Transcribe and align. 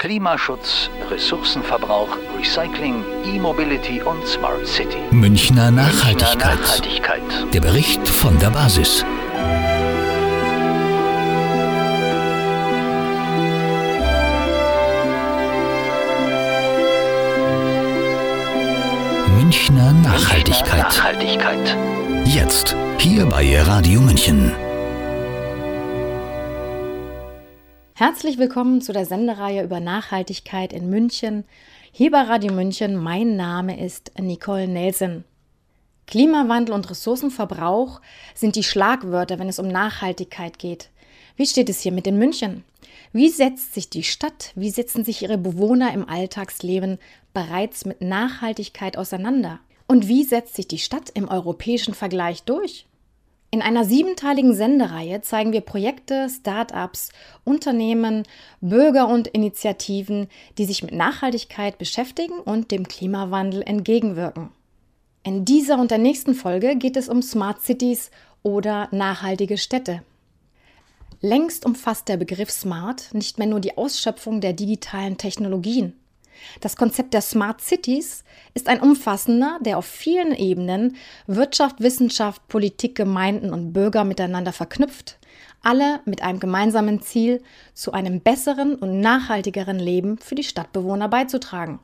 Klimaschutz, 0.00 0.90
Ressourcenverbrauch, 1.10 2.16
Recycling, 2.38 3.02
E-Mobility 3.24 4.00
und 4.00 4.24
Smart 4.28 4.64
City. 4.64 4.98
Münchner 5.10 5.72
Nachhaltigkeit. 5.72 6.56
Münchner 6.56 6.60
Nachhaltigkeit. 6.60 7.52
Der 7.52 7.60
Bericht 7.60 8.06
von 8.06 8.38
der 8.38 8.50
Basis. 8.50 9.04
Münchner 19.36 19.92
Nachhaltigkeit. 19.94 20.78
Nachhaltigkeit. 20.78 21.76
Jetzt, 22.24 22.76
hier 22.98 23.26
bei 23.26 23.60
Radio 23.62 24.00
München. 24.00 24.52
Herzlich 27.98 28.38
willkommen 28.38 28.80
zu 28.80 28.92
der 28.92 29.06
Sendereihe 29.06 29.64
über 29.64 29.80
Nachhaltigkeit 29.80 30.72
in 30.72 30.88
München. 30.88 31.42
Hier 31.90 32.12
bei 32.12 32.20
Radio 32.20 32.52
München, 32.52 32.94
mein 32.94 33.34
Name 33.34 33.84
ist 33.84 34.12
Nicole 34.20 34.68
Nelson. 34.68 35.24
Klimawandel 36.06 36.76
und 36.76 36.88
Ressourcenverbrauch 36.88 38.00
sind 38.36 38.54
die 38.54 38.62
Schlagwörter, 38.62 39.40
wenn 39.40 39.48
es 39.48 39.58
um 39.58 39.66
Nachhaltigkeit 39.66 40.60
geht. 40.60 40.90
Wie 41.34 41.44
steht 41.44 41.68
es 41.68 41.80
hier 41.80 41.90
mit 41.90 42.06
in 42.06 42.20
München? 42.20 42.62
Wie 43.12 43.30
setzt 43.30 43.74
sich 43.74 43.90
die 43.90 44.04
Stadt, 44.04 44.52
wie 44.54 44.70
setzen 44.70 45.04
sich 45.04 45.22
ihre 45.22 45.36
Bewohner 45.36 45.92
im 45.92 46.08
Alltagsleben 46.08 47.00
bereits 47.34 47.84
mit 47.84 48.00
Nachhaltigkeit 48.00 48.96
auseinander? 48.96 49.58
Und 49.88 50.06
wie 50.06 50.22
setzt 50.22 50.54
sich 50.54 50.68
die 50.68 50.78
Stadt 50.78 51.10
im 51.14 51.26
europäischen 51.26 51.94
Vergleich 51.94 52.44
durch? 52.44 52.86
In 53.50 53.62
einer 53.62 53.86
siebenteiligen 53.86 54.52
Sendereihe 54.52 55.22
zeigen 55.22 55.54
wir 55.54 55.62
Projekte, 55.62 56.28
Start-ups, 56.28 57.08
Unternehmen, 57.44 58.24
Bürger 58.60 59.08
und 59.08 59.26
Initiativen, 59.28 60.28
die 60.58 60.66
sich 60.66 60.82
mit 60.82 60.92
Nachhaltigkeit 60.92 61.78
beschäftigen 61.78 62.40
und 62.40 62.70
dem 62.70 62.86
Klimawandel 62.86 63.62
entgegenwirken. 63.62 64.50
In 65.22 65.46
dieser 65.46 65.78
und 65.78 65.90
der 65.90 65.98
nächsten 65.98 66.34
Folge 66.34 66.76
geht 66.76 66.96
es 66.98 67.08
um 67.08 67.22
Smart 67.22 67.62
Cities 67.62 68.10
oder 68.42 68.88
nachhaltige 68.92 69.56
Städte. 69.56 70.02
Längst 71.20 71.64
umfasst 71.64 72.08
der 72.08 72.18
Begriff 72.18 72.50
Smart 72.50 73.12
nicht 73.14 73.38
mehr 73.38 73.48
nur 73.48 73.60
die 73.60 73.76
Ausschöpfung 73.78 74.42
der 74.42 74.52
digitalen 74.52 75.16
Technologien. 75.16 75.94
Das 76.60 76.76
Konzept 76.76 77.14
der 77.14 77.20
Smart 77.20 77.60
Cities 77.60 78.24
ist 78.54 78.68
ein 78.68 78.80
umfassender, 78.80 79.58
der 79.60 79.78
auf 79.78 79.86
vielen 79.86 80.34
Ebenen 80.34 80.96
Wirtschaft, 81.26 81.80
Wissenschaft, 81.80 82.46
Politik, 82.48 82.94
Gemeinden 82.94 83.52
und 83.52 83.72
Bürger 83.72 84.04
miteinander 84.04 84.52
verknüpft, 84.52 85.18
alle 85.62 86.00
mit 86.04 86.22
einem 86.22 86.40
gemeinsamen 86.40 87.02
Ziel, 87.02 87.42
zu 87.74 87.92
einem 87.92 88.20
besseren 88.20 88.74
und 88.74 89.00
nachhaltigeren 89.00 89.78
Leben 89.78 90.18
für 90.18 90.34
die 90.34 90.44
Stadtbewohner 90.44 91.08
beizutragen. 91.08 91.80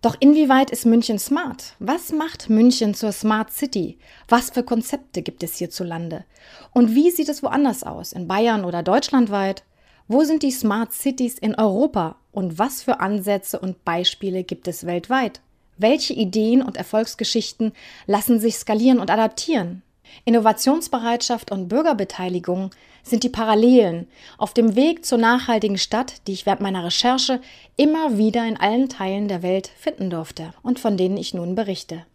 Doch 0.00 0.16
inwieweit 0.20 0.70
ist 0.70 0.86
München 0.86 1.18
smart? 1.18 1.74
Was 1.80 2.12
macht 2.12 2.48
München 2.48 2.94
zur 2.94 3.10
Smart 3.10 3.52
City? 3.52 3.98
Was 4.28 4.50
für 4.50 4.62
Konzepte 4.62 5.22
gibt 5.22 5.42
es 5.42 5.56
hierzulande? 5.56 6.24
Und 6.72 6.94
wie 6.94 7.10
sieht 7.10 7.28
es 7.28 7.42
woanders 7.42 7.82
aus, 7.82 8.12
in 8.12 8.28
Bayern 8.28 8.64
oder 8.64 8.84
deutschlandweit? 8.84 9.64
Wo 10.06 10.22
sind 10.22 10.44
die 10.44 10.52
Smart 10.52 10.92
Cities 10.92 11.36
in 11.36 11.56
Europa 11.56 12.14
und 12.38 12.56
was 12.56 12.84
für 12.84 13.00
Ansätze 13.00 13.58
und 13.58 13.84
Beispiele 13.84 14.44
gibt 14.44 14.68
es 14.68 14.86
weltweit? 14.86 15.40
Welche 15.76 16.12
Ideen 16.12 16.62
und 16.62 16.76
Erfolgsgeschichten 16.76 17.72
lassen 18.06 18.38
sich 18.38 18.54
skalieren 18.54 19.00
und 19.00 19.10
adaptieren? 19.10 19.82
Innovationsbereitschaft 20.24 21.50
und 21.50 21.66
Bürgerbeteiligung 21.66 22.70
sind 23.02 23.24
die 23.24 23.28
Parallelen 23.28 24.06
auf 24.38 24.54
dem 24.54 24.76
Weg 24.76 25.04
zur 25.04 25.18
nachhaltigen 25.18 25.78
Stadt, 25.78 26.28
die 26.28 26.32
ich 26.32 26.46
während 26.46 26.60
meiner 26.60 26.84
Recherche 26.84 27.40
immer 27.76 28.18
wieder 28.18 28.46
in 28.46 28.56
allen 28.56 28.88
Teilen 28.88 29.26
der 29.26 29.42
Welt 29.42 29.72
finden 29.76 30.08
durfte 30.08 30.52
und 30.62 30.78
von 30.78 30.96
denen 30.96 31.16
ich 31.16 31.34
nun 31.34 31.56
berichte. 31.56 32.06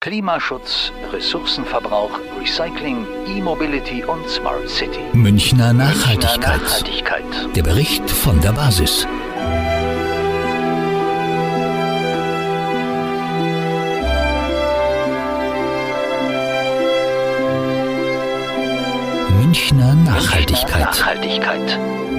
Klimaschutz, 0.00 0.92
Ressourcenverbrauch, 1.12 2.18
Recycling, 2.38 3.06
E-Mobility 3.26 4.04
und 4.04 4.28
Smart 4.28 4.68
City. 4.68 5.00
Münchner 5.14 5.72
Münchner 5.72 5.72
Nachhaltigkeit. 5.72 6.60
Nachhaltigkeit. 6.60 7.24
Der 7.54 7.62
Bericht 7.62 8.10
von 8.10 8.38
der 8.42 8.52
Basis. 8.52 9.06
Münchner 19.40 19.94
Nachhaltigkeit. 19.94 20.80
Nachhaltigkeit. 20.80 21.78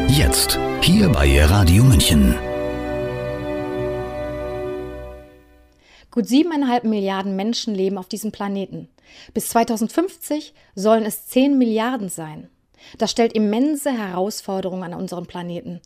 Jetzt, 0.10 0.60
hier 0.82 1.10
bei 1.10 1.44
Radio 1.46 1.84
München. 1.84 2.36
Gut 6.12 6.28
siebeneinhalb 6.28 6.84
Milliarden 6.84 7.38
Menschen 7.38 7.74
leben 7.74 7.98
auf 7.98 8.10
diesem 8.10 8.34
Planeten. 8.34 8.90
Bis 9.34 9.50
2050 9.50 10.54
sollen 10.76 11.06
es 11.06 11.28
zehn 11.28 11.58
Milliarden 11.58 12.10
sein. 12.10 12.50
Das 12.98 13.12
stellt 13.12 13.34
immense 13.34 13.92
Herausforderungen 13.92 14.84
an 14.84 15.00
unserem 15.00 15.26
Planeten. 15.26 15.80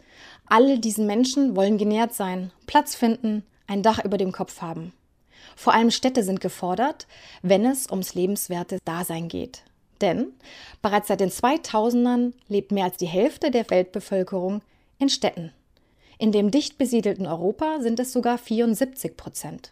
Alle 0.47 0.79
diesen 0.79 1.07
Menschen 1.07 1.55
wollen 1.55 1.77
genährt 1.77 2.13
sein, 2.13 2.51
Platz 2.67 2.95
finden, 2.95 3.43
ein 3.67 3.81
Dach 3.81 4.03
über 4.03 4.17
dem 4.17 4.31
Kopf 4.31 4.61
haben. 4.61 4.93
Vor 5.55 5.73
allem 5.73 5.91
Städte 5.91 6.23
sind 6.23 6.41
gefordert, 6.41 7.07
wenn 7.41 7.65
es 7.65 7.89
ums 7.89 8.13
lebenswerte 8.13 8.77
Dasein 8.85 9.27
geht. 9.27 9.63
Denn 10.01 10.27
bereits 10.81 11.07
seit 11.07 11.21
den 11.21 11.29
2000ern 11.29 12.33
lebt 12.47 12.71
mehr 12.71 12.85
als 12.85 12.97
die 12.97 13.05
Hälfte 13.05 13.49
der 13.51 13.69
Weltbevölkerung 13.69 14.61
in 14.99 15.09
Städten. 15.09 15.51
In 16.17 16.31
dem 16.31 16.51
dicht 16.51 16.77
besiedelten 16.77 17.25
Europa 17.25 17.79
sind 17.79 17.99
es 17.99 18.13
sogar 18.13 18.37
74 18.37 19.17
Prozent. 19.17 19.71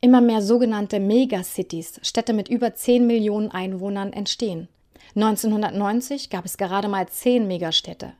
Immer 0.00 0.20
mehr 0.20 0.42
sogenannte 0.42 1.00
Megacities, 1.00 2.00
Städte 2.02 2.32
mit 2.32 2.48
über 2.48 2.74
10 2.74 3.06
Millionen 3.06 3.50
Einwohnern, 3.50 4.12
entstehen. 4.12 4.68
1990 5.14 6.30
gab 6.30 6.44
es 6.44 6.56
gerade 6.56 6.88
mal 6.88 7.06
10 7.08 7.46
Megastädte. 7.46 8.12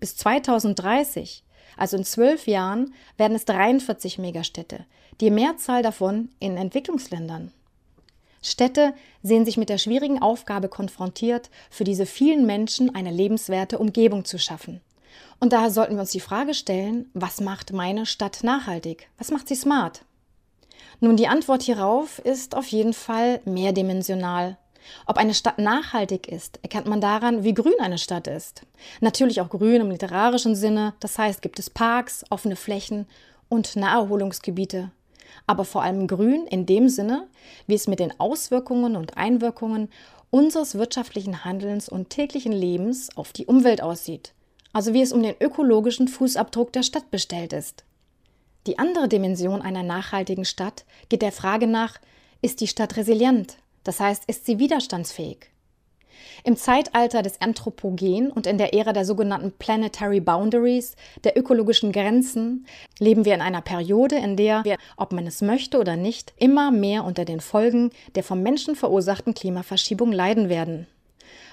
Bis 0.00 0.16
2030, 0.16 1.44
also 1.76 1.96
in 1.96 2.04
zwölf 2.04 2.46
Jahren, 2.46 2.94
werden 3.16 3.34
es 3.34 3.44
43 3.44 4.18
Megastädte, 4.18 4.84
die 5.20 5.30
Mehrzahl 5.30 5.82
davon 5.82 6.30
in 6.38 6.56
Entwicklungsländern. 6.56 7.52
Städte 8.42 8.92
sehen 9.22 9.44
sich 9.44 9.56
mit 9.56 9.68
der 9.68 9.78
schwierigen 9.78 10.20
Aufgabe 10.20 10.68
konfrontiert, 10.68 11.48
für 11.70 11.84
diese 11.84 12.06
vielen 12.06 12.44
Menschen 12.44 12.94
eine 12.94 13.12
lebenswerte 13.12 13.78
Umgebung 13.78 14.24
zu 14.24 14.38
schaffen. 14.38 14.80
Und 15.38 15.52
daher 15.52 15.70
sollten 15.70 15.94
wir 15.94 16.00
uns 16.00 16.10
die 16.10 16.20
Frage 16.20 16.54
stellen, 16.54 17.08
was 17.14 17.40
macht 17.40 17.72
meine 17.72 18.06
Stadt 18.06 18.42
nachhaltig? 18.42 19.08
Was 19.18 19.30
macht 19.30 19.48
sie 19.48 19.54
smart? 19.54 20.04
Nun, 21.00 21.16
die 21.16 21.28
Antwort 21.28 21.62
hierauf 21.62 22.18
ist 22.20 22.54
auf 22.54 22.68
jeden 22.68 22.92
Fall 22.92 23.40
mehrdimensional. 23.44 24.56
Ob 25.06 25.16
eine 25.16 25.34
Stadt 25.34 25.58
nachhaltig 25.58 26.28
ist, 26.28 26.58
erkennt 26.62 26.86
man 26.86 27.00
daran, 27.00 27.44
wie 27.44 27.54
grün 27.54 27.80
eine 27.80 27.98
Stadt 27.98 28.26
ist. 28.26 28.62
Natürlich 29.00 29.40
auch 29.40 29.48
grün 29.48 29.80
im 29.80 29.90
literarischen 29.90 30.54
Sinne, 30.54 30.94
das 31.00 31.18
heißt, 31.18 31.42
gibt 31.42 31.58
es 31.58 31.70
Parks, 31.70 32.24
offene 32.30 32.56
Flächen 32.56 33.06
und 33.48 33.76
Naherholungsgebiete. 33.76 34.90
Aber 35.46 35.64
vor 35.64 35.82
allem 35.82 36.06
grün 36.06 36.46
in 36.46 36.66
dem 36.66 36.88
Sinne, 36.88 37.28
wie 37.66 37.74
es 37.74 37.88
mit 37.88 38.00
den 38.00 38.18
Auswirkungen 38.20 38.96
und 38.96 39.16
Einwirkungen 39.16 39.88
unseres 40.30 40.76
wirtschaftlichen 40.76 41.44
Handelns 41.44 41.88
und 41.88 42.10
täglichen 42.10 42.52
Lebens 42.52 43.16
auf 43.16 43.32
die 43.32 43.46
Umwelt 43.46 43.82
aussieht. 43.82 44.32
Also 44.72 44.94
wie 44.94 45.02
es 45.02 45.12
um 45.12 45.22
den 45.22 45.34
ökologischen 45.40 46.08
Fußabdruck 46.08 46.72
der 46.72 46.82
Stadt 46.82 47.10
bestellt 47.10 47.52
ist. 47.52 47.84
Die 48.66 48.78
andere 48.78 49.08
Dimension 49.08 49.60
einer 49.60 49.82
nachhaltigen 49.82 50.44
Stadt 50.44 50.84
geht 51.08 51.22
der 51.22 51.32
Frage 51.32 51.66
nach, 51.66 51.98
ist 52.40 52.60
die 52.60 52.68
Stadt 52.68 52.96
resilient? 52.96 53.56
Das 53.84 54.00
heißt, 54.00 54.24
ist 54.26 54.46
sie 54.46 54.58
widerstandsfähig? 54.58 55.52
Im 56.44 56.56
Zeitalter 56.56 57.22
des 57.22 57.40
Anthropogen 57.40 58.30
und 58.30 58.46
in 58.46 58.58
der 58.58 58.74
Ära 58.74 58.92
der 58.92 59.04
sogenannten 59.04 59.52
Planetary 59.52 60.20
Boundaries, 60.20 60.96
der 61.24 61.38
ökologischen 61.38 61.92
Grenzen, 61.92 62.66
leben 62.98 63.24
wir 63.24 63.34
in 63.34 63.40
einer 63.40 63.60
Periode, 63.60 64.16
in 64.16 64.36
der 64.36 64.64
wir, 64.64 64.76
ob 64.96 65.12
man 65.12 65.26
es 65.26 65.40
möchte 65.40 65.78
oder 65.78 65.96
nicht, 65.96 66.32
immer 66.36 66.70
mehr 66.70 67.04
unter 67.04 67.24
den 67.24 67.40
Folgen 67.40 67.90
der 68.14 68.24
vom 68.24 68.42
Menschen 68.42 68.74
verursachten 68.74 69.34
Klimaverschiebung 69.34 70.12
leiden 70.12 70.48
werden. 70.48 70.86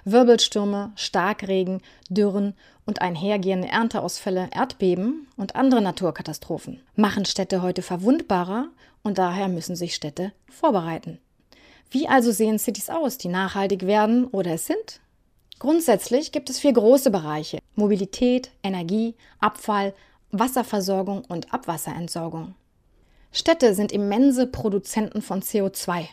Wirbelstürme, 0.05 0.91
Starkregen, 0.95 1.81
Dürren 2.09 2.55
und 2.85 3.01
einhergehende 3.01 3.67
Ernteausfälle, 3.67 4.49
Erdbeben 4.51 5.27
und 5.37 5.55
andere 5.55 5.81
Naturkatastrophen 5.81 6.81
machen 6.95 7.25
Städte 7.25 7.61
heute 7.61 7.81
verwundbarer 7.81 8.69
und 9.03 9.17
daher 9.17 9.47
müssen 9.47 9.75
sich 9.75 9.93
Städte 9.93 10.31
vorbereiten. 10.49 11.19
Wie 11.91 12.07
also 12.07 12.31
sehen 12.31 12.59
Cities 12.59 12.89
aus, 12.89 13.17
die 13.17 13.29
nachhaltig 13.29 13.87
werden 13.87 14.25
oder 14.25 14.53
es 14.53 14.67
sind? 14.67 15.01
Grundsätzlich 15.57 16.31
gibt 16.31 16.49
es 16.49 16.59
vier 16.59 16.73
große 16.73 17.09
Bereiche. 17.09 17.59
Mobilität, 17.75 18.51
Energie, 18.63 19.15
Abfall, 19.39 19.93
Wasserversorgung 20.31 21.23
und 21.27 21.51
Abwasserentsorgung. 21.53 22.53
Städte 23.31 23.73
sind 23.73 23.91
immense 23.91 24.47
Produzenten 24.47 25.21
von 25.21 25.41
CO2. 25.41 26.05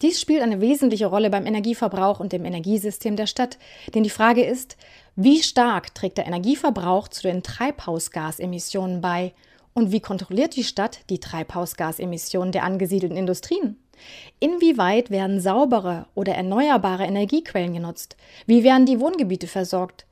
Dies 0.00 0.20
spielt 0.20 0.42
eine 0.42 0.60
wesentliche 0.60 1.06
Rolle 1.06 1.30
beim 1.30 1.46
Energieverbrauch 1.46 2.18
und 2.18 2.32
dem 2.32 2.44
Energiesystem 2.44 3.14
der 3.14 3.26
Stadt, 3.26 3.58
denn 3.94 4.02
die 4.02 4.10
Frage 4.10 4.44
ist, 4.44 4.76
wie 5.14 5.42
stark 5.42 5.94
trägt 5.94 6.18
der 6.18 6.26
Energieverbrauch 6.26 7.08
zu 7.08 7.22
den 7.22 7.42
Treibhausgasemissionen 7.42 9.00
bei 9.00 9.32
und 9.74 9.92
wie 9.92 10.00
kontrolliert 10.00 10.56
die 10.56 10.64
Stadt 10.64 11.00
die 11.08 11.20
Treibhausgasemissionen 11.20 12.52
der 12.52 12.64
angesiedelten 12.64 13.16
Industrien? 13.16 13.76
Inwieweit 14.40 15.10
werden 15.10 15.40
saubere 15.40 16.06
oder 16.14 16.34
erneuerbare 16.34 17.04
Energiequellen 17.04 17.74
genutzt? 17.74 18.16
Wie 18.46 18.64
werden 18.64 18.86
die 18.86 19.00
Wohngebiete 19.00 19.46
versorgt? 19.46 20.06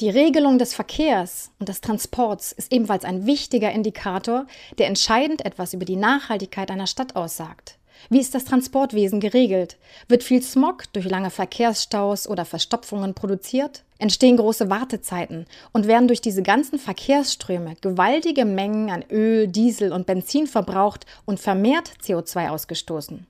Die 0.00 0.10
Regelung 0.10 0.58
des 0.58 0.74
Verkehrs 0.74 1.52
und 1.60 1.68
des 1.68 1.80
Transports 1.80 2.50
ist 2.50 2.72
ebenfalls 2.72 3.04
ein 3.04 3.26
wichtiger 3.26 3.70
Indikator, 3.70 4.46
der 4.78 4.88
entscheidend 4.88 5.44
etwas 5.44 5.72
über 5.72 5.84
die 5.84 5.96
Nachhaltigkeit 5.96 6.70
einer 6.70 6.88
Stadt 6.88 7.14
aussagt. 7.14 7.78
Wie 8.10 8.20
ist 8.20 8.34
das 8.34 8.44
Transportwesen 8.44 9.20
geregelt? 9.20 9.76
Wird 10.08 10.24
viel 10.24 10.42
Smog 10.42 10.92
durch 10.92 11.08
lange 11.08 11.30
Verkehrsstaus 11.30 12.26
oder 12.26 12.44
Verstopfungen 12.44 13.14
produziert? 13.14 13.84
Entstehen 14.04 14.36
große 14.36 14.68
Wartezeiten 14.68 15.46
und 15.72 15.86
werden 15.86 16.08
durch 16.08 16.20
diese 16.20 16.42
ganzen 16.42 16.78
Verkehrsströme 16.78 17.74
gewaltige 17.80 18.44
Mengen 18.44 18.90
an 18.90 19.02
Öl, 19.10 19.48
Diesel 19.48 19.94
und 19.94 20.04
Benzin 20.04 20.46
verbraucht 20.46 21.06
und 21.24 21.40
vermehrt 21.40 21.90
CO2 22.02 22.50
ausgestoßen? 22.50 23.26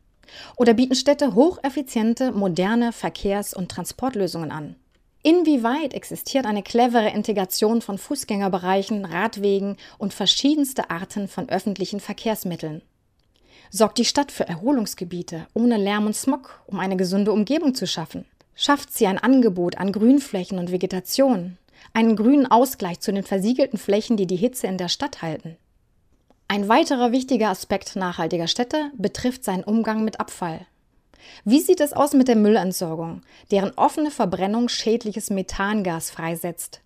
Oder 0.57 0.75
bieten 0.75 0.97
Städte 0.97 1.37
hocheffiziente, 1.37 2.33
moderne 2.33 2.91
Verkehrs- 2.91 3.55
und 3.55 3.71
Transportlösungen 3.71 4.51
an? 4.51 4.75
Inwieweit 5.23 5.95
existiert 5.95 6.45
eine 6.45 6.65
clevere 6.65 7.11
Integration 7.11 7.81
von 7.81 7.97
Fußgängerbereichen, 7.97 9.05
Radwegen 9.05 9.77
und 9.99 10.13
verschiedenste 10.13 10.91
Arten 10.91 11.29
von 11.29 11.49
öffentlichen 11.51 12.01
Verkehrsmitteln? 12.01 12.83
Sorgt 13.71 13.99
die 13.99 14.05
Stadt 14.05 14.33
für 14.33 14.49
Erholungsgebiete 14.49 15.47
ohne 15.55 15.77
Lärm 15.77 16.07
und 16.07 16.17
Smog, 16.17 16.65
um 16.67 16.81
eine 16.81 16.97
gesunde 16.97 17.31
Umgebung 17.31 17.77
zu 17.77 17.87
schaffen? 17.87 18.25
Schafft 18.55 18.93
sie 18.93 19.07
ein 19.07 19.19
Angebot 19.19 19.79
an 19.79 19.91
Grünflächen 19.91 20.59
und 20.59 20.71
Vegetation, 20.71 21.59
einen 21.93 22.17
grünen 22.17 22.51
Ausgleich 22.51 23.01
zu 23.01 23.13
den 23.13 23.25
versiegelten 23.25 23.79
Flächen, 23.79 24.17
die 24.17 24.27
die 24.27 24.37
Hitze 24.37 24.67
in 24.67 24.79
der 24.79 24.89
Stadt 24.89 25.23
halten? 25.23 25.57
Ein 26.47 26.69
weiterer 26.69 27.11
wichtiger 27.11 27.49
Aspekt 27.49 27.97
nachhaltiger 27.97 28.47
Städte 28.47 28.91
betrifft 28.97 29.45
seinen 29.45 29.65
Umgang 29.65 30.05
mit 30.05 30.21
Abfall. 30.21 30.67
Wie 31.45 31.61
sieht 31.61 31.81
es 31.81 31.93
aus 31.93 32.13
mit 32.13 32.29
der 32.29 32.37
Müllentsorgung, 32.37 33.23
deren 33.51 33.73
offene 33.77 34.11
Verbrennung 34.11 34.69
schädliches 34.69 35.31
Methangas 35.31 36.11
freisetzt? 36.11 36.81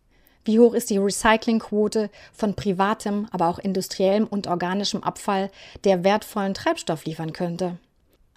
Wie 0.44 0.60
hoch 0.60 0.72
ist 0.72 0.88
die 0.88 0.96
Recyclingquote 0.96 2.08
von 2.32 2.54
privatem, 2.54 3.26
aber 3.32 3.48
auch 3.48 3.58
industriellem 3.58 4.26
und 4.26 4.46
organischem 4.46 5.02
Abfall, 5.02 5.50
der 5.84 6.04
wertvollen 6.04 6.54
Treibstoff 6.54 7.04
liefern 7.04 7.34
könnte? 7.34 7.76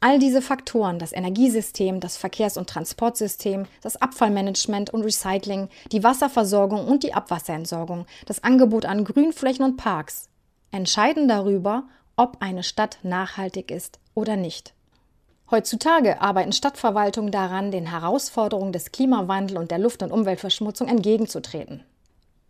All 0.04 0.18
diese 0.18 0.42
Faktoren, 0.42 0.98
das 0.98 1.14
Energiesystem, 1.14 2.00
das 2.00 2.18
Verkehrs- 2.18 2.58
und 2.58 2.68
Transportsystem, 2.68 3.68
das 3.84 3.98
Abfallmanagement 4.02 4.90
und 4.90 5.04
Recycling, 5.04 5.70
die 5.92 6.04
Wasserversorgung 6.04 6.88
und 6.88 7.04
die 7.04 7.14
Abwasserentsorgung, 7.14 8.08
das 8.26 8.44
Angebot 8.44 8.86
an 8.86 9.04
Grünflächen 9.06 9.64
und 9.64 9.78
Parks, 9.78 10.28
entscheiden 10.72 11.28
darüber, 11.28 11.84
ob 12.16 12.38
eine 12.40 12.64
Stadt 12.64 12.98
nachhaltig 13.04 13.70
ist 13.70 14.00
oder 14.16 14.38
nicht. 14.38 14.74
Heutzutage 15.52 16.20
arbeiten 16.20 16.52
Stadtverwaltungen 16.52 17.32
daran, 17.32 17.70
den 17.70 17.86
Herausforderungen 17.86 18.72
des 18.72 18.92
Klimawandels 18.92 19.60
und 19.60 19.70
der 19.70 19.78
Luft- 19.78 20.02
und 20.02 20.12
Umweltverschmutzung 20.12 20.88
entgegenzutreten. 20.88 21.84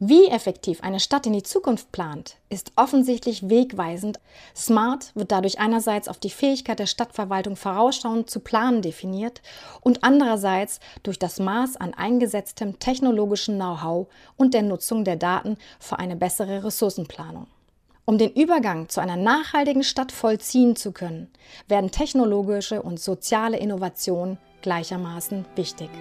Wie 0.04 0.30
effektiv 0.30 0.82
eine 0.82 1.00
Stadt 1.00 1.28
in 1.28 1.34
die 1.34 1.44
Zukunft 1.44 1.92
plant, 1.92 2.38
ist 2.50 2.72
offensichtlich 2.76 3.50
wegweisend. 3.50 4.20
Smart 4.56 5.16
wird 5.16 5.32
dadurch 5.32 5.60
einerseits 5.60 6.08
auf 6.08 6.18
die 6.18 6.32
Fähigkeit 6.32 6.80
der 6.80 6.88
Stadtverwaltung 6.88 7.56
vorausschauend 7.56 8.28
zu 8.28 8.40
planen 8.40 8.82
definiert 8.82 9.44
und 9.80 10.04
andererseits 10.04 10.80
durch 11.04 11.20
das 11.20 11.40
Maß 11.40 11.78
an 11.78 11.94
eingesetztem 11.94 12.80
technologischen 12.80 13.58
Know-how 13.58 14.08
und 14.38 14.56
der 14.56 14.64
Nutzung 14.64 15.04
der 15.04 15.18
Daten 15.18 15.56
für 15.80 16.00
eine 16.00 16.16
bessere 16.16 16.64
Ressourcenplanung. 16.64 17.46
Um 18.06 18.18
den 18.18 18.32
Übergang 18.32 18.90
zu 18.90 19.02
einer 19.02 19.18
nachhaltigen 19.18 19.84
Stadt 19.84 20.12
vollziehen 20.12 20.76
zu 20.76 20.94
können, 20.94 21.30
werden 21.68 21.92
technologische 21.92 22.82
und 22.82 23.00
soziale 23.00 23.60
Innovationen 23.60 24.40
gleichermaßen 24.64 25.46
wichtig. 25.56 25.92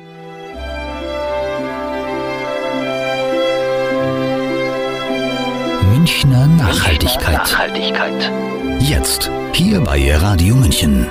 Münchner 6.01 6.47
Nachhaltigkeit. 6.47 7.35
Nachhaltigkeit. 7.35 8.33
Jetzt, 8.81 9.31
hier 9.53 9.83
bei 9.83 10.17
Radio 10.17 10.55
München. 10.55 11.07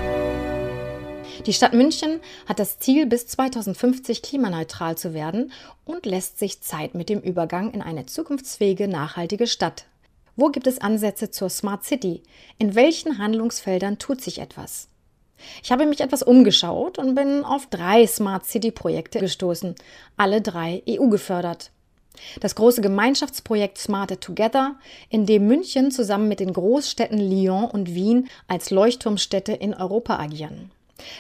Die 1.46 1.54
Stadt 1.54 1.74
München 1.74 2.20
hat 2.48 2.58
das 2.58 2.80
Ziel, 2.80 3.06
bis 3.06 3.28
2050 3.28 4.24
klimaneutral 4.24 4.98
zu 4.98 5.14
werden 5.14 5.52
und 5.86 6.08
lässt 6.08 6.40
sich 6.40 6.62
Zeit 6.62 6.96
mit 6.96 7.08
dem 7.10 7.20
Übergang 7.20 7.72
in 7.72 7.84
eine 7.84 8.08
zukunftsfähige, 8.08 8.88
nachhaltige 8.88 9.46
Stadt. 9.46 9.86
Wo 10.36 10.48
gibt 10.50 10.66
es 10.66 10.82
Ansätze 10.82 11.30
zur 11.30 11.52
Smart 11.52 11.86
City? 11.86 12.24
In 12.58 12.74
welchen 12.74 13.20
Handlungsfeldern 13.20 14.00
tut 14.00 14.22
sich 14.22 14.40
etwas? 14.40 14.88
Ich 15.62 15.72
habe 15.72 15.86
mich 15.86 16.02
etwas 16.02 16.24
umgeschaut 16.24 16.98
und 16.98 17.14
bin 17.14 17.46
auf 17.46 17.68
drei 17.68 18.08
Smart 18.08 18.48
City 18.48 18.72
Projekte 18.72 19.20
gestoßen, 19.20 19.76
alle 20.18 20.42
drei 20.42 20.82
EU 20.90 21.10
gefördert. 21.10 21.70
Das 22.40 22.56
große 22.56 22.82
Gemeinschaftsprojekt 22.82 23.78
Smarter 23.78 24.20
Together, 24.20 24.76
in 25.10 25.26
dem 25.26 25.48
München 25.48 25.92
zusammen 25.92 26.28
mit 26.28 26.40
den 26.40 26.54
Großstädten 26.54 27.18
Lyon 27.18 27.66
und 27.66 27.94
Wien 27.94 28.30
als 28.48 28.72
Leuchtturmstädte 28.72 29.54
in 29.54 29.74
Europa 29.74 30.18
agieren. 30.18 30.72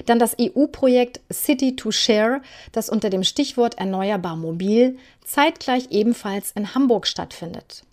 Dann 0.05 0.19
das 0.19 0.35
EU-Projekt 0.39 1.21
City 1.31 1.75
to 1.75 1.91
Share, 1.91 2.41
das 2.71 2.89
unter 2.89 3.09
dem 3.09 3.23
Stichwort 3.23 3.77
Erneuerbar 3.77 4.35
Mobil 4.35 4.97
zeitgleich 5.23 5.87
ebenfalls 5.91 6.51
in 6.51 6.75
Hamburg 6.75 7.07
stattfindet. 7.07 7.83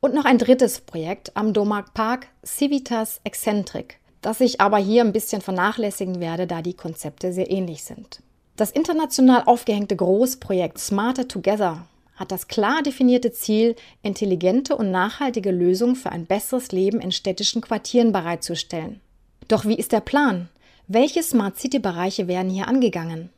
Und 0.00 0.14
noch 0.14 0.24
ein 0.24 0.38
drittes 0.38 0.80
Projekt 0.80 1.36
am 1.36 1.52
Domark 1.52 1.92
Park, 1.92 2.28
Civitas 2.44 3.20
Eccentric, 3.24 3.98
das 4.22 4.40
ich 4.40 4.60
aber 4.60 4.78
hier 4.78 5.02
ein 5.02 5.12
bisschen 5.12 5.42
vernachlässigen 5.42 6.20
werde, 6.20 6.46
da 6.46 6.62
die 6.62 6.74
Konzepte 6.74 7.32
sehr 7.32 7.50
ähnlich 7.50 7.84
sind. 7.84 8.20
Das 8.56 8.70
international 8.70 9.42
aufgehängte 9.44 9.96
Großprojekt 9.96 10.78
Smarter 10.78 11.28
Together 11.28 11.86
hat 12.20 12.30
das 12.30 12.48
klar 12.48 12.82
definierte 12.82 13.32
Ziel, 13.32 13.74
intelligente 14.02 14.76
und 14.76 14.90
nachhaltige 14.90 15.50
Lösungen 15.50 15.96
für 15.96 16.12
ein 16.12 16.26
besseres 16.26 16.70
Leben 16.70 17.00
in 17.00 17.12
städtischen 17.12 17.62
Quartieren 17.62 18.12
bereitzustellen. 18.12 19.00
Doch 19.48 19.64
wie 19.64 19.74
ist 19.74 19.92
der 19.92 20.00
Plan? 20.00 20.50
Welche 20.86 21.22
Smart 21.22 21.58
City-Bereiche 21.58 22.28
werden 22.28 22.50
hier 22.50 22.68
angegangen? 22.68 23.30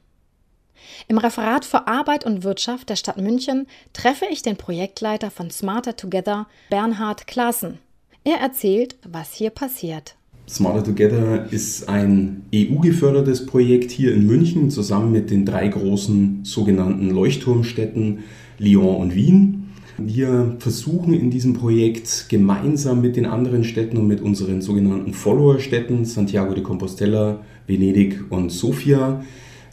Im 1.06 1.18
Referat 1.18 1.64
für 1.64 1.86
Arbeit 1.86 2.26
und 2.26 2.42
Wirtschaft 2.42 2.88
der 2.88 2.96
Stadt 2.96 3.18
München 3.18 3.68
treffe 3.92 4.24
ich 4.28 4.42
den 4.42 4.56
Projektleiter 4.56 5.30
von 5.30 5.48
Smarter 5.52 5.94
Together, 5.94 6.48
Bernhard 6.68 7.28
Klaassen. 7.28 7.78
Er 8.24 8.38
erzählt, 8.38 8.96
was 9.04 9.32
hier 9.32 9.50
passiert. 9.50 10.16
Smarter 10.48 10.82
Together 10.82 11.52
ist 11.52 11.88
ein 11.88 12.46
EU-gefördertes 12.52 13.46
Projekt 13.46 13.92
hier 13.92 14.12
in 14.12 14.26
München 14.26 14.70
zusammen 14.70 15.12
mit 15.12 15.30
den 15.30 15.46
drei 15.46 15.68
großen 15.68 16.44
sogenannten 16.44 17.10
Leuchtturmstädten 17.10 18.24
Lyon 18.62 18.96
und 18.96 19.14
Wien. 19.14 19.64
Wir 19.98 20.56
versuchen 20.58 21.12
in 21.12 21.30
diesem 21.30 21.52
Projekt 21.52 22.26
gemeinsam 22.28 23.00
mit 23.00 23.16
den 23.16 23.26
anderen 23.26 23.64
Städten 23.64 23.96
und 23.98 24.06
mit 24.06 24.20
unseren 24.20 24.62
sogenannten 24.62 25.12
Follower-Städten 25.12 26.04
Santiago 26.04 26.54
de 26.54 26.62
Compostela, 26.62 27.40
Venedig 27.66 28.24
und 28.30 28.50
Sofia 28.50 29.22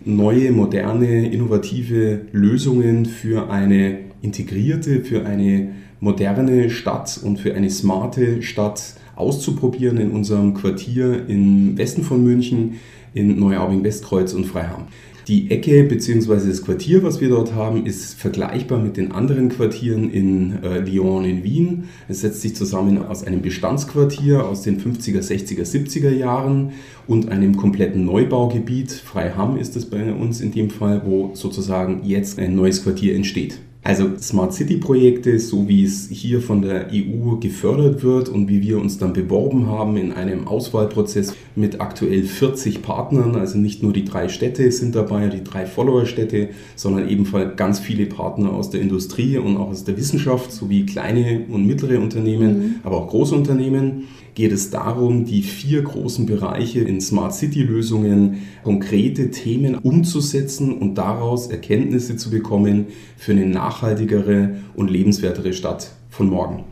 neue, 0.06 0.52
moderne, 0.52 1.30
innovative 1.30 2.22
Lösungen 2.32 3.06
für 3.06 3.50
eine 3.50 4.00
integrierte, 4.22 5.02
für 5.02 5.26
eine 5.26 5.70
moderne 6.00 6.70
Stadt 6.70 7.20
und 7.24 7.40
für 7.40 7.54
eine 7.54 7.70
smarte 7.70 8.42
Stadt 8.42 8.96
auszuprobieren 9.16 9.98
in 9.98 10.12
unserem 10.12 10.54
Quartier 10.54 11.28
im 11.28 11.78
Westen 11.78 12.04
von 12.04 12.24
München, 12.24 12.80
in 13.14 13.40
Neuaubing-Westkreuz 13.40 14.34
und 14.34 14.46
Freiham. 14.46 14.88
Die 15.30 15.52
Ecke 15.52 15.84
bzw. 15.84 16.48
das 16.48 16.64
Quartier, 16.64 17.04
was 17.04 17.22
wir 17.22 17.30
dort 17.30 17.54
haben, 17.54 17.86
ist 17.86 18.20
vergleichbar 18.20 18.80
mit 18.80 18.98
den 18.98 19.12
anderen 19.12 19.50
Quartieren 19.50 20.10
in 20.10 20.64
äh, 20.64 20.80
Lyon 20.80 21.24
in 21.24 21.44
Wien. 21.44 21.84
Es 22.08 22.22
setzt 22.22 22.42
sich 22.42 22.56
zusammen 22.56 23.06
aus 23.06 23.24
einem 23.24 23.44
Bestandsquartier 23.44 24.44
aus 24.44 24.64
den 24.64 24.82
50er, 24.82 25.22
60er, 25.22 25.72
70er 25.72 26.10
Jahren 26.10 26.72
und 27.06 27.30
einem 27.30 27.56
kompletten 27.58 28.06
Neubaugebiet. 28.06 28.92
Freiham 28.92 29.56
ist 29.56 29.76
es 29.76 29.86
bei 29.86 30.12
uns 30.12 30.42
in 30.42 30.52
dem 30.52 30.72
Fall, 30.72 31.04
wo 31.06 31.30
sozusagen 31.36 32.02
jetzt 32.06 32.40
ein 32.40 32.56
neues 32.56 32.82
Quartier 32.82 33.16
entsteht. 33.16 33.60
Also 33.90 34.20
Smart 34.20 34.54
City 34.54 34.78
Projekte, 34.78 35.40
so 35.40 35.68
wie 35.68 35.84
es 35.84 36.10
hier 36.12 36.42
von 36.42 36.62
der 36.62 36.90
EU 36.94 37.38
gefördert 37.38 38.04
wird 38.04 38.30
und 38.30 38.48
wie 38.48 38.62
wir 38.62 38.80
uns 38.80 39.00
dann 39.00 39.14
beworben 39.14 39.66
haben 39.66 39.98
in 39.98 40.12
einem 40.12 40.48
Auswahlprozess 40.48 41.36
mit 41.56 41.82
aktuell 41.82 42.22
40 42.22 42.84
Partnern, 42.84 43.36
also 43.36 43.58
nicht 43.58 43.82
nur 43.82 43.92
die 43.92 44.06
drei 44.06 44.30
Städte 44.30 44.72
sind 44.72 44.94
dabei, 44.94 45.30
die 45.30 45.44
drei 45.44 45.66
Follower-Städte, 45.66 46.50
sondern 46.76 47.10
ebenfalls 47.10 47.56
ganz 47.56 47.80
viele 47.80 48.06
Partner 48.06 48.54
aus 48.54 48.70
der 48.70 48.82
Industrie 48.82 49.40
und 49.40 49.58
auch 49.58 49.70
aus 49.70 49.86
der 49.86 49.98
Wissenschaft, 49.98 50.52
sowie 50.52 50.86
kleine 50.86 51.48
und 51.50 51.66
mittlere 51.66 52.00
Unternehmen, 52.00 52.60
mhm. 52.60 52.76
aber 52.84 52.98
auch 52.98 53.08
große 53.08 53.34
Unternehmen 53.34 54.04
geht 54.40 54.54
es 54.54 54.70
darum, 54.70 55.26
die 55.26 55.42
vier 55.42 55.82
großen 55.82 56.26
Bereiche 56.26 56.80
in 56.80 57.02
Smart 57.02 57.36
City-Lösungen 57.36 58.38
konkrete 58.64 59.32
Themen 59.32 59.76
umzusetzen 59.76 60.78
und 60.78 60.96
daraus 60.96 61.48
Erkenntnisse 61.48 62.16
zu 62.16 62.30
bekommen 62.30 62.86
für 63.18 63.34
eine 63.34 63.46
nachhaltigere 63.46 64.56
und 64.78 64.90
lebenswertere 64.90 65.52
Stadt 65.52 65.92
von 66.10 66.30
morgen. 66.30 66.64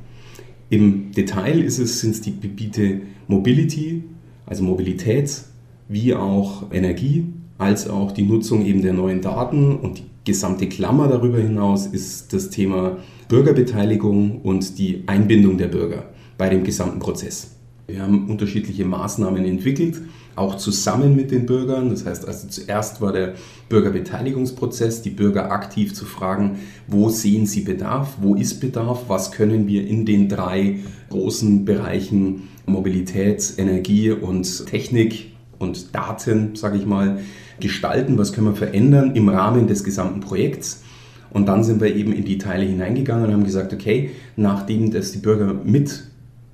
Im 0.69 1.12
Detail 1.12 1.59
ist 1.62 1.77
es, 1.77 2.00
sind 2.00 2.12
es 2.12 2.21
die 2.21 2.39
Gebiete 2.39 3.01
Mobility, 3.27 4.01
also 4.45 4.63
Mobilität, 4.63 5.41
wie 5.89 6.13
auch 6.13 6.71
Energie, 6.71 7.25
als 7.57 7.89
auch 7.89 8.13
die 8.13 8.24
Nutzung 8.24 8.65
eben 8.65 8.81
der 8.81 8.93
neuen 8.93 9.19
Daten 9.19 9.75
und 9.75 9.97
die 9.97 10.03
gesamte 10.24 10.69
Klammer 10.69 11.09
darüber 11.09 11.39
hinaus 11.39 11.86
ist 11.86 12.31
das 12.31 12.50
Thema 12.50 12.95
Bürgerbeteiligung 13.27 14.39
und 14.43 14.79
die 14.79 15.03
Einbindung 15.07 15.57
der 15.57 15.67
Bürger 15.67 16.05
bei 16.38 16.47
dem 16.47 16.63
gesamten 16.63 17.00
Prozess. 17.00 17.56
Wir 17.88 18.01
haben 18.01 18.29
unterschiedliche 18.29 18.84
Maßnahmen 18.84 19.46
entwickelt, 19.46 20.01
auch 20.36 20.58
zusammen 20.58 21.15
mit 21.15 21.32
den 21.32 21.46
Bürgern. 21.46 21.89
Das 21.89 22.06
heißt 22.06 22.27
also 22.27 22.50
zuerst 22.50 23.00
war 23.00 23.13
der 23.13 23.36
Bürgerbeteiligungsprozess, 23.70 25.01
die 25.01 25.10
Bürger 25.10 25.53
aktiv 25.53 25.94
zu 25.94 26.03
fragen, 26.03 26.60
wo 26.88 27.08
sehen 27.08 27.46
sie 27.46 27.62
Bedarf, 27.62 28.17
wo 28.22 28.36
ist 28.36 28.60
Bedarf, 28.60 29.06
was 29.08 29.32
können 29.32 29.67
wir 29.67 29.88
in 29.88 30.06
den 30.06 30.27
drei 30.27 30.79
großen 31.10 31.63
Bereichen 31.63 32.50
Mobilität, 32.65 33.53
Energie 33.58 34.12
und 34.12 34.65
Technik 34.65 35.32
und 35.58 35.96
Daten, 35.96 36.58
sage 36.58 36.77
ich 36.77 36.86
mal, 36.86 37.20
gestalten, 37.62 38.17
was 38.17 38.34
können 38.34 38.48
wir 38.48 38.56
verändern 38.56 39.15
im 39.15 39.29
Rahmen 39.29 39.67
des 39.67 39.86
gesamten 39.86 40.20
Projekts. 40.20 40.84
Und 41.32 41.48
dann 41.48 41.63
sind 41.63 41.79
wir 41.79 41.96
eben 41.96 42.12
in 42.12 42.25
die 42.25 42.38
Teile 42.38 42.65
hineingegangen 42.65 43.27
und 43.27 43.32
haben 43.32 43.44
gesagt, 43.46 43.74
okay, 43.74 44.12
nachdem 44.36 44.91
das 44.91 45.13
die 45.13 45.20
Bürger 45.20 45.53
mit 45.53 46.03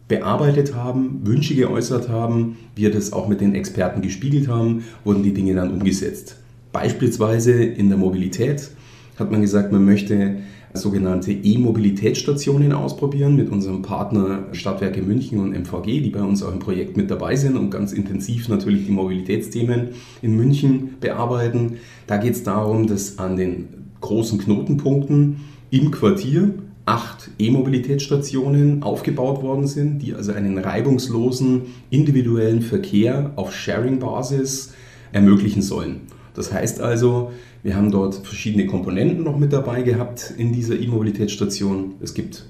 bearbeitet 0.07 0.75
haben, 0.75 1.21
Wünsche 1.23 1.55
geäußert 1.55 2.09
haben, 2.09 2.57
wir 2.75 2.91
das 2.91 3.13
auch 3.13 3.27
mit 3.27 3.41
den 3.41 3.55
Experten 3.55 4.01
gespiegelt 4.01 4.47
haben, 4.47 4.83
wurden 5.03 5.23
die 5.23 5.33
Dinge 5.33 5.55
dann 5.55 5.71
umgesetzt. 5.71 6.37
Beispielsweise 6.71 7.63
in 7.63 7.89
der 7.89 7.97
Mobilität 7.97 8.71
hat 9.17 9.31
man 9.31 9.41
gesagt, 9.41 9.71
man 9.71 9.85
möchte 9.85 10.37
sogenannte 10.73 11.31
E-Mobilitätsstationen 11.31 12.73
ausprobieren 12.73 13.35
mit 13.35 13.49
unserem 13.49 13.83
Partner 13.83 14.45
Stadtwerke 14.53 15.01
München 15.01 15.39
und 15.39 15.53
MVG, 15.53 16.01
die 16.01 16.09
bei 16.09 16.21
uns 16.21 16.41
auch 16.41 16.51
im 16.51 16.59
Projekt 16.59 16.97
mit 16.97 17.11
dabei 17.11 17.35
sind 17.35 17.57
und 17.57 17.69
ganz 17.69 17.93
intensiv 17.93 18.49
natürlich 18.49 18.87
die 18.87 18.91
Mobilitätsthemen 18.91 19.89
in 20.21 20.35
München 20.35 20.95
bearbeiten. 20.99 21.77
Da 22.07 22.17
geht 22.17 22.33
es 22.33 22.43
darum, 22.43 22.87
dass 22.87 23.19
an 23.19 23.35
den 23.35 23.67
großen 24.01 24.39
Knotenpunkten 24.39 25.41
im 25.69 25.91
Quartier 25.91 26.55
acht 26.85 27.29
E-Mobilitätsstationen 27.39 28.83
aufgebaut 28.83 29.41
worden 29.41 29.67
sind, 29.67 29.99
die 29.99 30.13
also 30.13 30.33
einen 30.33 30.57
reibungslosen 30.57 31.63
individuellen 31.89 32.61
Verkehr 32.61 33.31
auf 33.35 33.55
Sharing-Basis 33.55 34.73
ermöglichen 35.13 35.61
sollen. 35.61 36.01
Das 36.33 36.51
heißt 36.51 36.81
also, 36.81 37.31
wir 37.61 37.75
haben 37.75 37.91
dort 37.91 38.15
verschiedene 38.15 38.65
Komponenten 38.65 39.23
noch 39.23 39.37
mit 39.37 39.53
dabei 39.53 39.83
gehabt 39.83 40.33
in 40.37 40.51
dieser 40.51 40.77
E-Mobilitätsstation. 40.77 41.93
Es 42.01 42.13
gibt 42.13 42.45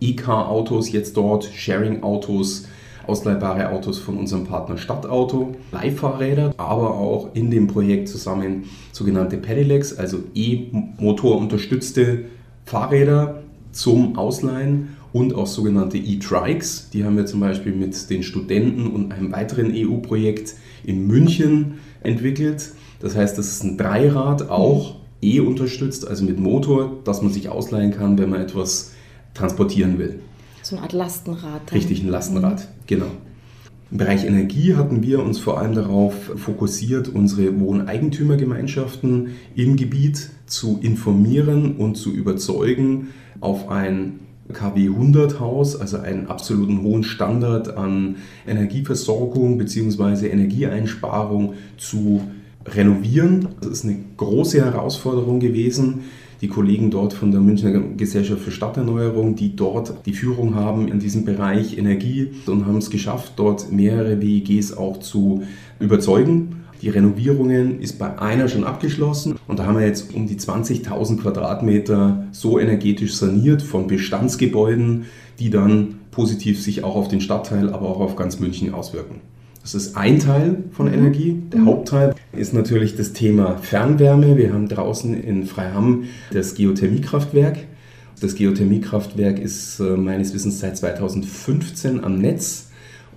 E-Car-Autos 0.00 0.90
jetzt 0.90 1.16
dort, 1.16 1.44
Sharing-Autos, 1.44 2.66
ausleihbare 3.06 3.70
Autos 3.70 3.98
von 3.98 4.16
unserem 4.16 4.44
Partner 4.44 4.78
Stadtauto, 4.78 5.54
Leihfahrräder, 5.72 6.54
aber 6.56 6.94
auch 6.94 7.34
in 7.34 7.50
dem 7.50 7.66
Projekt 7.68 8.08
zusammen 8.08 8.64
sogenannte 8.92 9.36
Pedelecs, 9.36 9.96
also 9.96 10.18
E-Motor 10.34 11.38
unterstützte 11.38 12.24
Fahrräder 12.64 13.39
zum 13.72 14.16
Ausleihen 14.16 14.96
und 15.12 15.34
auch 15.34 15.46
sogenannte 15.46 15.98
E-Trikes. 15.98 16.90
Die 16.90 17.04
haben 17.04 17.16
wir 17.16 17.26
zum 17.26 17.40
Beispiel 17.40 17.72
mit 17.72 18.10
den 18.10 18.22
Studenten 18.22 18.86
und 18.86 19.12
einem 19.12 19.32
weiteren 19.32 19.72
EU-Projekt 19.74 20.54
in 20.84 21.06
München 21.06 21.74
entwickelt. 22.02 22.72
Das 23.00 23.16
heißt, 23.16 23.38
das 23.38 23.48
ist 23.48 23.64
ein 23.64 23.76
Dreirad, 23.76 24.50
auch 24.50 24.96
E 25.22 25.40
unterstützt, 25.40 26.06
also 26.06 26.24
mit 26.24 26.38
Motor, 26.38 26.98
dass 27.04 27.22
man 27.22 27.32
sich 27.32 27.48
ausleihen 27.48 27.92
kann, 27.92 28.18
wenn 28.18 28.30
man 28.30 28.40
etwas 28.40 28.92
transportieren 29.34 29.98
will. 29.98 30.20
So 30.62 30.76
eine 30.76 30.84
Art 30.84 30.92
Lastenrad. 30.92 31.62
Dann. 31.66 31.76
Richtig, 31.76 32.02
ein 32.02 32.08
Lastenrad, 32.08 32.60
mhm. 32.60 32.86
genau. 32.86 33.10
Im 33.90 33.98
Bereich 33.98 34.24
Energie 34.24 34.76
hatten 34.76 35.02
wir 35.02 35.20
uns 35.20 35.40
vor 35.40 35.58
allem 35.58 35.74
darauf 35.74 36.14
fokussiert, 36.36 37.08
unsere 37.08 37.58
Wohneigentümergemeinschaften 37.58 39.32
im 39.56 39.76
Gebiet 39.76 40.30
zu 40.50 40.78
informieren 40.82 41.76
und 41.76 41.96
zu 41.96 42.10
überzeugen, 42.12 43.08
auf 43.40 43.68
ein 43.68 44.20
KW 44.52 44.88
100 44.88 45.40
Haus, 45.40 45.80
also 45.80 45.98
einen 45.98 46.26
absoluten 46.26 46.82
hohen 46.82 47.04
Standard 47.04 47.76
an 47.76 48.16
Energieversorgung 48.46 49.58
bzw. 49.58 50.28
Energieeinsparung 50.28 51.54
zu 51.78 52.22
renovieren. 52.66 53.48
Das 53.60 53.70
ist 53.70 53.84
eine 53.84 53.98
große 54.16 54.64
Herausforderung 54.64 55.40
gewesen. 55.40 56.00
Die 56.40 56.48
Kollegen 56.48 56.90
dort 56.90 57.12
von 57.12 57.30
der 57.30 57.40
Münchner 57.40 57.78
Gesellschaft 57.96 58.40
für 58.40 58.50
Stadterneuerung, 58.50 59.36
die 59.36 59.54
dort 59.54 60.06
die 60.06 60.14
Führung 60.14 60.54
haben 60.54 60.88
in 60.88 60.98
diesem 60.98 61.26
Bereich 61.26 61.76
Energie 61.76 62.30
und 62.46 62.66
haben 62.66 62.78
es 62.78 62.88
geschafft, 62.88 63.34
dort 63.36 63.70
mehrere 63.70 64.20
WEGs 64.22 64.72
auch 64.72 64.98
zu 65.00 65.42
überzeugen. 65.78 66.59
Die 66.82 66.88
Renovierungen 66.88 67.80
ist 67.80 67.98
bei 67.98 68.18
einer 68.18 68.48
schon 68.48 68.64
abgeschlossen 68.64 69.38
und 69.46 69.58
da 69.58 69.66
haben 69.66 69.78
wir 69.78 69.86
jetzt 69.86 70.14
um 70.14 70.26
die 70.26 70.36
20.000 70.36 71.18
Quadratmeter 71.18 72.24
so 72.32 72.58
energetisch 72.58 73.14
saniert 73.14 73.60
von 73.60 73.86
Bestandsgebäuden, 73.86 75.04
die 75.38 75.50
dann 75.50 75.96
positiv 76.10 76.60
sich 76.60 76.82
auch 76.82 76.96
auf 76.96 77.08
den 77.08 77.20
Stadtteil, 77.20 77.70
aber 77.70 77.88
auch 77.88 78.00
auf 78.00 78.16
ganz 78.16 78.40
München 78.40 78.72
auswirken. 78.72 79.20
Das 79.62 79.74
ist 79.74 79.94
ein 79.94 80.18
Teil 80.18 80.64
von 80.70 80.86
mhm. 80.86 80.94
Energie. 80.94 81.42
Der 81.52 81.60
mhm. 81.60 81.66
Hauptteil 81.66 82.14
ist 82.32 82.54
natürlich 82.54 82.96
das 82.96 83.12
Thema 83.12 83.58
Fernwärme. 83.58 84.38
Wir 84.38 84.54
haben 84.54 84.68
draußen 84.68 85.14
in 85.14 85.44
Freiham 85.44 86.04
das 86.32 86.54
Geothermiekraftwerk. 86.54 87.58
Das 88.20 88.34
Geothermiekraftwerk 88.34 89.38
ist 89.38 89.80
äh, 89.80 89.96
meines 89.96 90.32
Wissens 90.32 90.60
seit 90.60 90.78
2015 90.78 92.02
am 92.02 92.18
Netz 92.18 92.69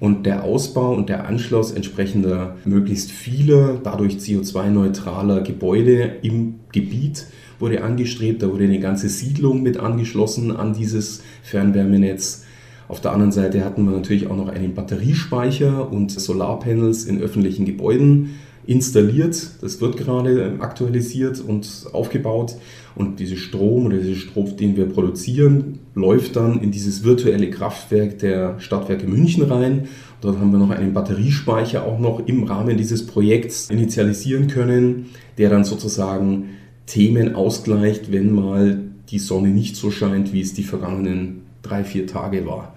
und 0.03 0.25
der 0.25 0.43
Ausbau 0.43 0.93
und 0.93 1.07
der 1.07 1.29
Anschluss 1.29 1.72
entsprechender 1.72 2.57
möglichst 2.65 3.10
vieler, 3.10 3.79
dadurch 3.81 4.15
CO2-neutraler 4.15 5.39
Gebäude 5.39 6.17
im 6.22 6.55
Gebiet 6.74 7.27
wurde 7.57 7.86
angestrebt. 7.86 8.43
Da 8.43 8.51
wurde 8.51 8.65
eine 8.65 8.81
ganze 8.81 9.07
Siedlung 9.07 9.63
mit 9.63 9.77
angeschlossen 9.77 10.53
an 10.53 10.74
dieses 10.74 11.24
Fernwärmenetz. 11.41 12.43
Auf 12.89 13.00
der 13.00 13.13
anderen 13.13 13.31
Seite 13.31 13.63
hatten 13.63 13.86
wir 13.86 13.95
natürlich 13.95 14.27
auch 14.27 14.36
noch 14.36 14.50
einen 14.50 14.74
Batteriespeicher 14.74 15.89
und 15.89 16.12
Solarpanels 16.12 17.05
in 17.05 17.22
öffentlichen 17.22 17.63
Gebäuden 17.63 18.31
installiert. 18.65 19.51
Das 19.62 19.79
wird 19.79 19.95
gerade 19.95 20.57
aktualisiert 20.60 21.39
und 21.39 21.86
aufgebaut. 21.93 22.57
Und 22.95 23.19
dieser 23.19 23.38
Strom 23.38 23.88
oder 23.88 23.97
dieser 23.97 24.19
Strom, 24.19 24.55
den 24.55 24.75
wir 24.75 24.85
produzieren, 24.85 25.79
läuft 25.95 26.35
dann 26.35 26.62
in 26.62 26.71
dieses 26.71 27.03
virtuelle 27.03 27.50
Kraftwerk 27.50 28.19
der 28.19 28.59
Stadtwerke 28.59 29.07
München 29.07 29.43
rein. 29.43 29.88
Dort 30.21 30.39
haben 30.39 30.51
wir 30.51 30.59
noch 30.59 30.69
einen 30.69 30.93
Batteriespeicher 30.93 31.85
auch 31.85 32.00
noch 32.00 32.27
im 32.27 32.43
Rahmen 32.43 32.77
dieses 32.77 33.05
Projekts 33.07 33.69
initialisieren 33.69 34.47
können, 34.47 35.07
der 35.38 35.50
dann 35.50 35.63
sozusagen 35.63 36.50
Themen 36.85 37.35
ausgleicht, 37.35 38.12
wenn 38.12 38.33
mal 38.33 38.81
die 39.09 39.19
Sonne 39.19 39.50
nicht 39.50 39.75
so 39.75 39.89
scheint, 39.89 40.33
wie 40.33 40.41
es 40.41 40.53
die 40.53 40.63
vergangenen 40.63 41.41
drei, 41.62 41.83
vier 41.83 42.05
Tage 42.05 42.45
war. 42.45 42.75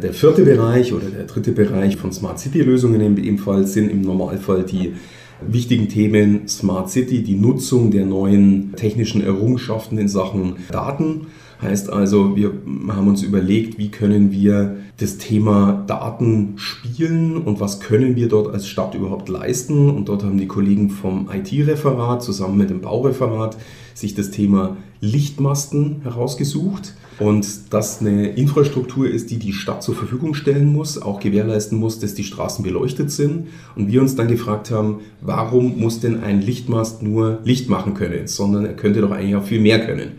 Der 0.00 0.14
vierte 0.14 0.44
Bereich 0.44 0.92
oder 0.92 1.06
der 1.06 1.24
dritte 1.24 1.52
Bereich 1.52 1.96
von 1.96 2.12
Smart 2.12 2.38
City 2.38 2.62
Lösungen 2.62 3.18
ebenfalls 3.18 3.72
sind 3.72 3.90
im 3.90 4.02
Normalfall 4.02 4.64
die 4.64 4.94
wichtigen 5.46 5.88
Themen 5.88 6.48
Smart 6.48 6.90
City, 6.90 7.22
die 7.22 7.34
Nutzung 7.34 7.90
der 7.90 8.06
neuen 8.06 8.72
technischen 8.76 9.22
Errungenschaften 9.22 9.98
in 9.98 10.08
Sachen 10.08 10.56
Daten. 10.70 11.26
Heißt 11.62 11.90
also, 11.90 12.36
wir 12.36 12.52
haben 12.88 13.08
uns 13.08 13.22
überlegt, 13.22 13.78
wie 13.78 13.90
können 13.90 14.32
wir 14.32 14.76
das 14.96 15.18
Thema 15.18 15.84
Daten 15.86 16.54
spielen 16.56 17.36
und 17.36 17.60
was 17.60 17.80
können 17.80 18.16
wir 18.16 18.28
dort 18.28 18.52
als 18.52 18.66
Stadt 18.66 18.94
überhaupt 18.94 19.28
leisten. 19.28 19.90
Und 19.90 20.08
dort 20.08 20.24
haben 20.24 20.38
die 20.38 20.46
Kollegen 20.46 20.88
vom 20.88 21.28
IT-Referat 21.30 22.22
zusammen 22.22 22.56
mit 22.56 22.70
dem 22.70 22.80
Baureferat 22.80 23.58
sich 23.94 24.14
das 24.14 24.30
Thema 24.30 24.76
Lichtmasten 25.00 26.00
herausgesucht 26.02 26.94
und 27.20 27.46
das 27.70 28.00
eine 28.00 28.30
Infrastruktur 28.30 29.06
ist, 29.06 29.30
die 29.30 29.38
die 29.38 29.52
Stadt 29.52 29.82
zur 29.82 29.94
Verfügung 29.94 30.32
stellen 30.32 30.72
muss, 30.72 31.00
auch 31.00 31.20
gewährleisten 31.20 31.78
muss, 31.78 31.98
dass 32.00 32.14
die 32.14 32.24
Straßen 32.24 32.64
beleuchtet 32.64 33.12
sind. 33.12 33.48
Und 33.76 33.92
wir 33.92 34.00
uns 34.00 34.16
dann 34.16 34.26
gefragt 34.26 34.70
haben, 34.70 35.00
warum 35.20 35.78
muss 35.78 36.00
denn 36.00 36.22
ein 36.22 36.40
Lichtmast 36.40 37.02
nur 37.02 37.40
Licht 37.44 37.68
machen 37.68 37.92
können, 37.92 38.26
sondern 38.26 38.64
er 38.64 38.72
könnte 38.72 39.02
doch 39.02 39.10
eigentlich 39.10 39.36
auch 39.36 39.44
viel 39.44 39.60
mehr 39.60 39.84
können. 39.84 40.12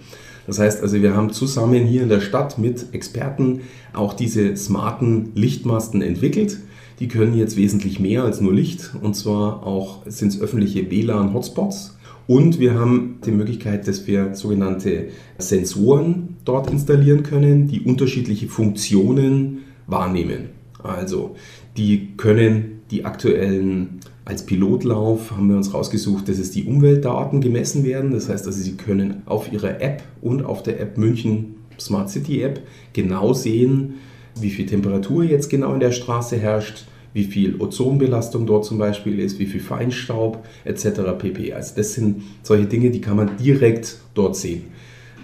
Das 0.45 0.59
heißt 0.59 0.83
also, 0.83 1.01
wir 1.01 1.15
haben 1.15 1.31
zusammen 1.31 1.85
hier 1.85 2.03
in 2.03 2.09
der 2.09 2.21
Stadt 2.21 2.59
mit 2.59 2.93
Experten 2.93 3.61
auch 3.93 4.13
diese 4.13 4.55
smarten 4.55 5.31
Lichtmasten 5.33 6.03
entwickelt. 6.03 6.59
Die 6.99 7.07
können 7.07 7.35
jetzt 7.35 7.57
wesentlich 7.57 7.99
mehr 7.99 8.23
als 8.23 8.41
nur 8.41 8.53
Licht 8.53 8.91
und 9.01 9.15
zwar 9.15 9.65
auch 9.65 10.03
sind 10.05 10.33
es 10.33 10.39
öffentliche 10.39 10.91
WLAN-Hotspots 10.91 11.97
und 12.31 12.61
wir 12.61 12.75
haben 12.75 13.19
die 13.25 13.31
Möglichkeit, 13.31 13.89
dass 13.89 14.07
wir 14.07 14.35
sogenannte 14.35 15.09
Sensoren 15.37 16.37
dort 16.45 16.71
installieren 16.71 17.23
können, 17.23 17.67
die 17.67 17.81
unterschiedliche 17.81 18.47
Funktionen 18.47 19.63
wahrnehmen. 19.85 20.47
Also 20.81 21.35
die 21.75 22.15
können 22.15 22.83
die 22.89 23.03
aktuellen, 23.03 23.99
als 24.23 24.45
Pilotlauf 24.45 25.31
haben 25.31 25.49
wir 25.49 25.57
uns 25.57 25.73
rausgesucht, 25.73 26.29
dass 26.29 26.37
es 26.37 26.51
die 26.51 26.63
Umweltdaten 26.63 27.41
gemessen 27.41 27.83
werden. 27.83 28.11
Das 28.11 28.29
heißt 28.29 28.47
also, 28.47 28.61
sie 28.61 28.77
können 28.77 29.23
auf 29.25 29.51
ihrer 29.51 29.81
App 29.81 30.01
und 30.21 30.45
auf 30.45 30.63
der 30.63 30.79
App 30.79 30.97
München 30.97 31.55
Smart 31.77 32.09
City 32.09 32.43
App 32.43 32.61
genau 32.93 33.33
sehen, 33.33 33.95
wie 34.39 34.51
viel 34.51 34.67
Temperatur 34.67 35.25
jetzt 35.25 35.49
genau 35.49 35.73
in 35.73 35.81
der 35.81 35.91
Straße 35.91 36.37
herrscht, 36.37 36.85
wie 37.13 37.25
viel 37.25 37.59
Ozonbelastung 37.59 38.45
dort 38.45 38.65
zum 38.65 38.77
Beispiel 38.77 39.19
ist, 39.19 39.39
wie 39.39 39.45
viel 39.45 39.59
Feinstaub 39.59 40.45
etc. 40.63 41.01
pp. 41.17 41.53
Also 41.53 41.73
das 41.75 41.93
sind 41.93 42.23
solche 42.43 42.65
Dinge, 42.65 42.91
die 42.91 43.01
kann 43.01 43.17
man 43.17 43.37
direkt 43.37 43.97
dort 44.13 44.35
sehen. 44.35 44.63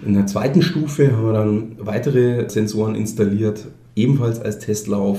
In 0.04 0.14
der 0.14 0.26
zweiten 0.26 0.62
Stufe 0.62 1.16
haben 1.16 1.26
wir 1.26 1.32
dann 1.32 1.76
weitere 1.78 2.48
Sensoren 2.48 2.94
installiert, 2.94 3.66
ebenfalls 3.96 4.40
als 4.40 4.60
Testlauf 4.60 5.18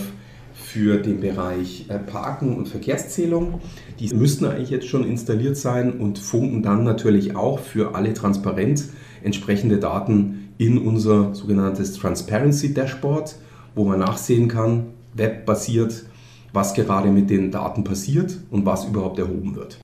für 0.54 0.98
den 0.98 1.20
Bereich 1.20 1.86
äh, 1.90 1.98
Parken 1.98 2.56
und 2.56 2.68
Verkehrszählung. 2.68 3.60
Die 4.00 4.14
müssten 4.14 4.46
eigentlich 4.46 4.70
jetzt 4.70 4.88
schon 4.88 5.04
installiert 5.04 5.58
sein 5.58 5.94
und 5.94 6.20
funken 6.20 6.62
dann 6.62 6.84
natürlich 6.84 7.36
auch 7.36 7.60
für 7.60 7.96
alle 7.96 8.14
transparent 8.14 8.86
entsprechende 9.24 9.78
Daten 9.80 10.50
in 10.58 10.78
unser 10.78 11.34
sogenanntes 11.34 11.94
Transparency 11.94 12.74
Dashboard, 12.74 13.36
wo 13.76 13.86
man 13.86 14.00
nachsehen 14.00 14.48
kann, 14.48 14.88
webbasiert, 15.14 16.06
was 16.54 16.74
gerade 16.74 17.10
mit 17.10 17.30
den 17.30 17.52
Daten 17.52 17.84
passiert 17.84 18.38
und 18.52 18.66
was 18.66 18.86
überhaupt 18.86 19.20
erhoben 19.20 19.56
wird. 19.56 19.80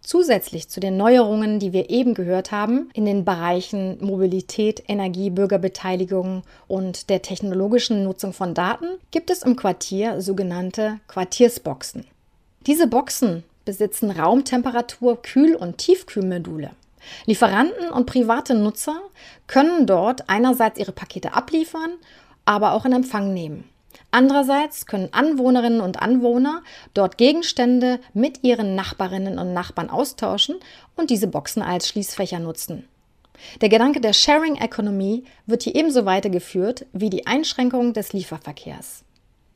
Zusätzlich 0.00 0.70
zu 0.70 0.80
den 0.80 0.96
Neuerungen, 0.96 1.58
die 1.58 1.74
wir 1.74 1.90
eben 1.90 2.14
gehört 2.14 2.50
haben, 2.50 2.88
in 2.94 3.04
den 3.04 3.26
Bereichen 3.26 3.98
Mobilität, 4.00 4.82
Energie, 4.88 5.28
Bürgerbeteiligung 5.28 6.44
und 6.66 7.10
der 7.10 7.20
technologischen 7.20 8.04
Nutzung 8.04 8.32
von 8.32 8.54
Daten, 8.54 8.86
gibt 9.10 9.28
es 9.28 9.42
im 9.42 9.54
Quartier 9.54 10.22
sogenannte 10.22 10.98
Quartiersboxen. 11.08 12.06
Diese 12.66 12.86
Boxen 12.86 13.44
besitzen 13.66 14.10
Raumtemperatur, 14.10 15.20
Kühl- 15.20 15.56
und 15.56 15.76
Tiefkühlmodule. 15.76 16.70
Lieferanten 17.26 17.90
und 17.90 18.06
private 18.06 18.54
Nutzer 18.54 18.98
können 19.46 19.86
dort 19.86 20.30
einerseits 20.30 20.78
ihre 20.78 20.92
Pakete 20.92 21.34
abliefern, 21.34 21.92
aber 22.46 22.72
auch 22.72 22.86
in 22.86 22.92
Empfang 22.92 23.34
nehmen. 23.34 23.64
Andererseits 24.10 24.86
können 24.86 25.12
Anwohnerinnen 25.12 25.80
und 25.80 26.00
Anwohner 26.00 26.62
dort 26.94 27.18
Gegenstände 27.18 28.00
mit 28.14 28.42
ihren 28.42 28.74
Nachbarinnen 28.74 29.38
und 29.38 29.52
Nachbarn 29.52 29.90
austauschen 29.90 30.56
und 30.96 31.10
diese 31.10 31.28
Boxen 31.28 31.62
als 31.62 31.88
Schließfächer 31.88 32.38
nutzen. 32.38 32.88
Der 33.60 33.68
Gedanke 33.68 34.00
der 34.00 34.12
Sharing 34.12 34.56
Economy 34.56 35.24
wird 35.46 35.62
hier 35.62 35.74
ebenso 35.74 36.04
weitergeführt 36.04 36.86
wie 36.92 37.10
die 37.10 37.26
Einschränkung 37.26 37.92
des 37.92 38.12
Lieferverkehrs. 38.12 39.04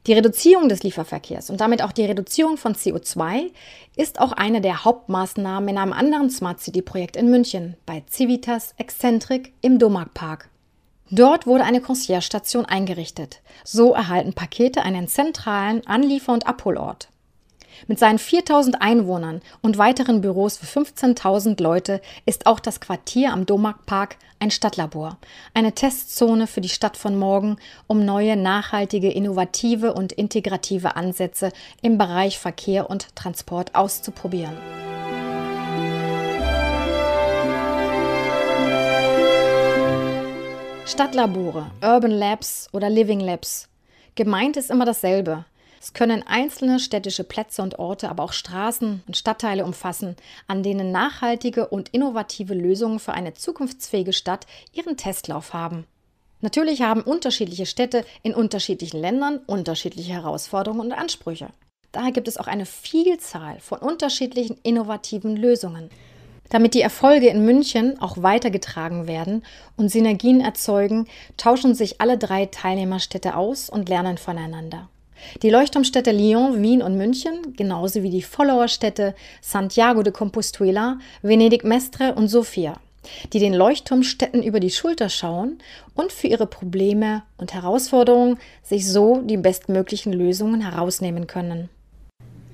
Die 0.07 0.15
Reduzierung 0.15 0.69
des 0.69 0.83
Lieferverkehrs 0.83 1.49
und 1.49 1.61
damit 1.61 1.81
auch 1.83 1.93
die 1.93 2.05
Reduzierung 2.05 2.57
von 2.57 2.75
CO2 2.75 3.53
ist 3.97 4.21
auch 4.21 4.33
eine 4.33 4.61
der 4.61 4.85
Hauptmaßnahmen 4.85 5.69
in 5.69 5.79
einem 5.79 5.93
anderen 5.93 6.29
Smart 6.29 6.61
City 6.61 6.83
Projekt 6.83 7.17
in 7.17 7.31
München 7.31 7.77
bei 7.87 8.03
Civitas 8.11 8.75
Excentric 8.79 9.53
im 9.61 9.79
Domark 9.79 10.12
Park. 10.12 10.49
Dort 11.14 11.47
wurde 11.47 11.64
eine 11.64 11.83
Concierge-Station 11.83 12.64
eingerichtet. 12.64 13.42
So 13.64 13.92
erhalten 13.92 14.33
Pakete 14.33 14.83
einen 14.83 15.09
zentralen 15.09 15.87
Anliefer- 15.87 16.33
und 16.33 16.47
Abholort. 16.47 17.11
Mit 17.87 17.99
seinen 17.99 18.19
4000 18.19 18.81
Einwohnern 18.81 19.42
und 19.61 19.76
weiteren 19.76 20.23
Büros 20.23 20.57
für 20.57 20.81
15.000 20.81 21.62
Leute 21.62 22.00
ist 22.25 22.47
auch 22.47 22.61
das 22.61 22.81
Quartier 22.81 23.31
am 23.31 23.45
Domarkpark 23.45 24.16
ein 24.38 24.50
Stadtlabor, 24.50 25.19
eine 25.52 25.75
Testzone 25.75 26.47
für 26.47 26.62
die 26.62 26.71
Stadt 26.71 26.97
von 26.97 27.19
morgen, 27.19 27.57
um 27.87 28.07
neue, 28.07 28.37
nachhaltige, 28.37 29.11
innovative 29.11 29.92
und 29.92 30.12
integrative 30.12 30.97
Ansätze 30.97 31.52
im 31.83 31.99
Bereich 31.99 32.38
Verkehr 32.38 32.88
und 32.88 33.14
Transport 33.16 33.75
auszuprobieren. 33.75 34.57
Stadtlabore, 40.85 41.71
Urban 41.81 42.11
Labs 42.11 42.69
oder 42.73 42.91
Living 42.91 43.21
Labs. 43.21 43.69
Gemeint 44.17 44.57
ist 44.57 44.71
immer 44.71 44.85
dasselbe. 44.85 45.45
Es 45.81 45.95
können 45.95 46.25
einzelne 46.27 46.81
städtische 46.81 47.25
Plätze 47.25 47.62
und 47.62 47.79
Orte, 47.79 48.09
aber 48.09 48.25
auch 48.25 48.33
Straßen 48.33 49.03
und 49.07 49.16
Stadtteile 49.16 49.64
umfassen, 49.64 50.16
an 50.49 50.62
denen 50.62 50.92
nachhaltige 50.92 51.68
und 51.68 51.88
innovative 51.90 52.55
Lösungen 52.55 52.99
für 52.99 53.12
eine 53.12 53.33
zukunftsfähige 53.33 54.12
Stadt 54.12 54.47
ihren 54.73 54.97
Testlauf 54.97 55.55
haben. 55.55 55.87
Natürlich 56.40 56.83
haben 56.83 57.03
unterschiedliche 57.03 57.66
Städte 57.66 58.05
in 58.23 58.35
unterschiedlichen 58.35 59.01
Ländern 59.01 59.38
unterschiedliche 59.47 60.12
Herausforderungen 60.12 60.88
und 60.88 60.92
Ansprüche. 60.92 61.49
Daher 61.92 62.11
gibt 62.12 62.27
es 62.27 62.38
auch 62.38 62.49
eine 62.49 62.66
Vielzahl 62.66 63.61
von 63.61 63.79
unterschiedlichen 63.79 64.59
innovativen 64.62 65.37
Lösungen. 65.37 65.90
Damit 66.53 66.75
die 66.75 66.83
Erfolge 66.83 67.29
in 67.29 67.47
München 67.47 67.99
auch 68.03 68.23
weitergetragen 68.23 69.07
werden 69.07 69.43
und 69.79 69.88
Synergien 69.88 70.43
erzeugen, 70.43 71.07
tauschen 71.38 71.75
sich 71.75 72.03
alle 72.03 72.19
drei 72.19 72.45
Teilnehmerstädte 72.45 73.37
aus 73.37 73.71
und 73.71 73.88
lernen 73.88 74.19
voneinander. 74.19 74.91
Die 75.43 75.49
Leuchtturmstädte 75.49 76.12
Lyon, 76.12 76.62
Wien 76.62 76.83
und 76.83 76.99
München, 76.99 77.55
genauso 77.57 78.03
wie 78.03 78.11
die 78.11 78.21
Followerstädte 78.21 79.15
Santiago 79.41 80.03
de 80.03 80.12
Compostela, 80.12 80.99
Venedig 81.23 81.65
Mestre 81.65 82.15
und 82.17 82.29
Sofia, 82.29 82.75
die 83.33 83.38
den 83.38 83.55
Leuchtturmstädten 83.55 84.43
über 84.43 84.61
die 84.61 84.71
Schulter 84.71 85.09
schauen 85.09 85.57
und 85.95 86.12
für 86.12 86.27
ihre 86.27 86.47
Probleme 86.47 87.23
und 87.38 87.55
Herausforderungen 87.55 88.38
sich 88.62 88.87
so 88.87 89.23
die 89.23 89.38
bestmöglichen 89.38 90.12
Lösungen 90.12 90.61
herausnehmen 90.61 91.27
können. 91.27 91.71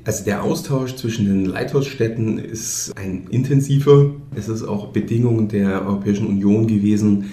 Also 0.08 0.24
der 0.24 0.42
Austausch 0.42 0.96
zwischen 0.96 1.26
den 1.26 1.44
Leithausstädten 1.44 2.38
ist 2.38 2.92
ein 2.96 3.26
intensiver. 3.28 4.12
Es 4.34 4.48
ist 4.48 4.62
auch 4.62 4.86
Bedingung 4.86 5.48
der 5.48 5.86
Europäischen 5.86 6.26
Union 6.26 6.66
gewesen, 6.66 7.26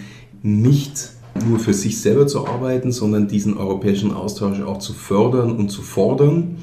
nicht 0.44 1.12
nur 1.48 1.60
für 1.60 1.74
sich 1.74 2.02
selber 2.02 2.28
zu 2.28 2.46
arbeiten, 2.46 2.92
sondern 2.92 3.30
diesen 3.30 3.56
europäischen 3.56 4.12
Austausch 4.12 4.60
auch 4.60 4.80
zu 4.80 4.92
fördern 4.92 5.56
und 5.56 5.70
zu 5.70 5.84
fordern. 5.84 6.58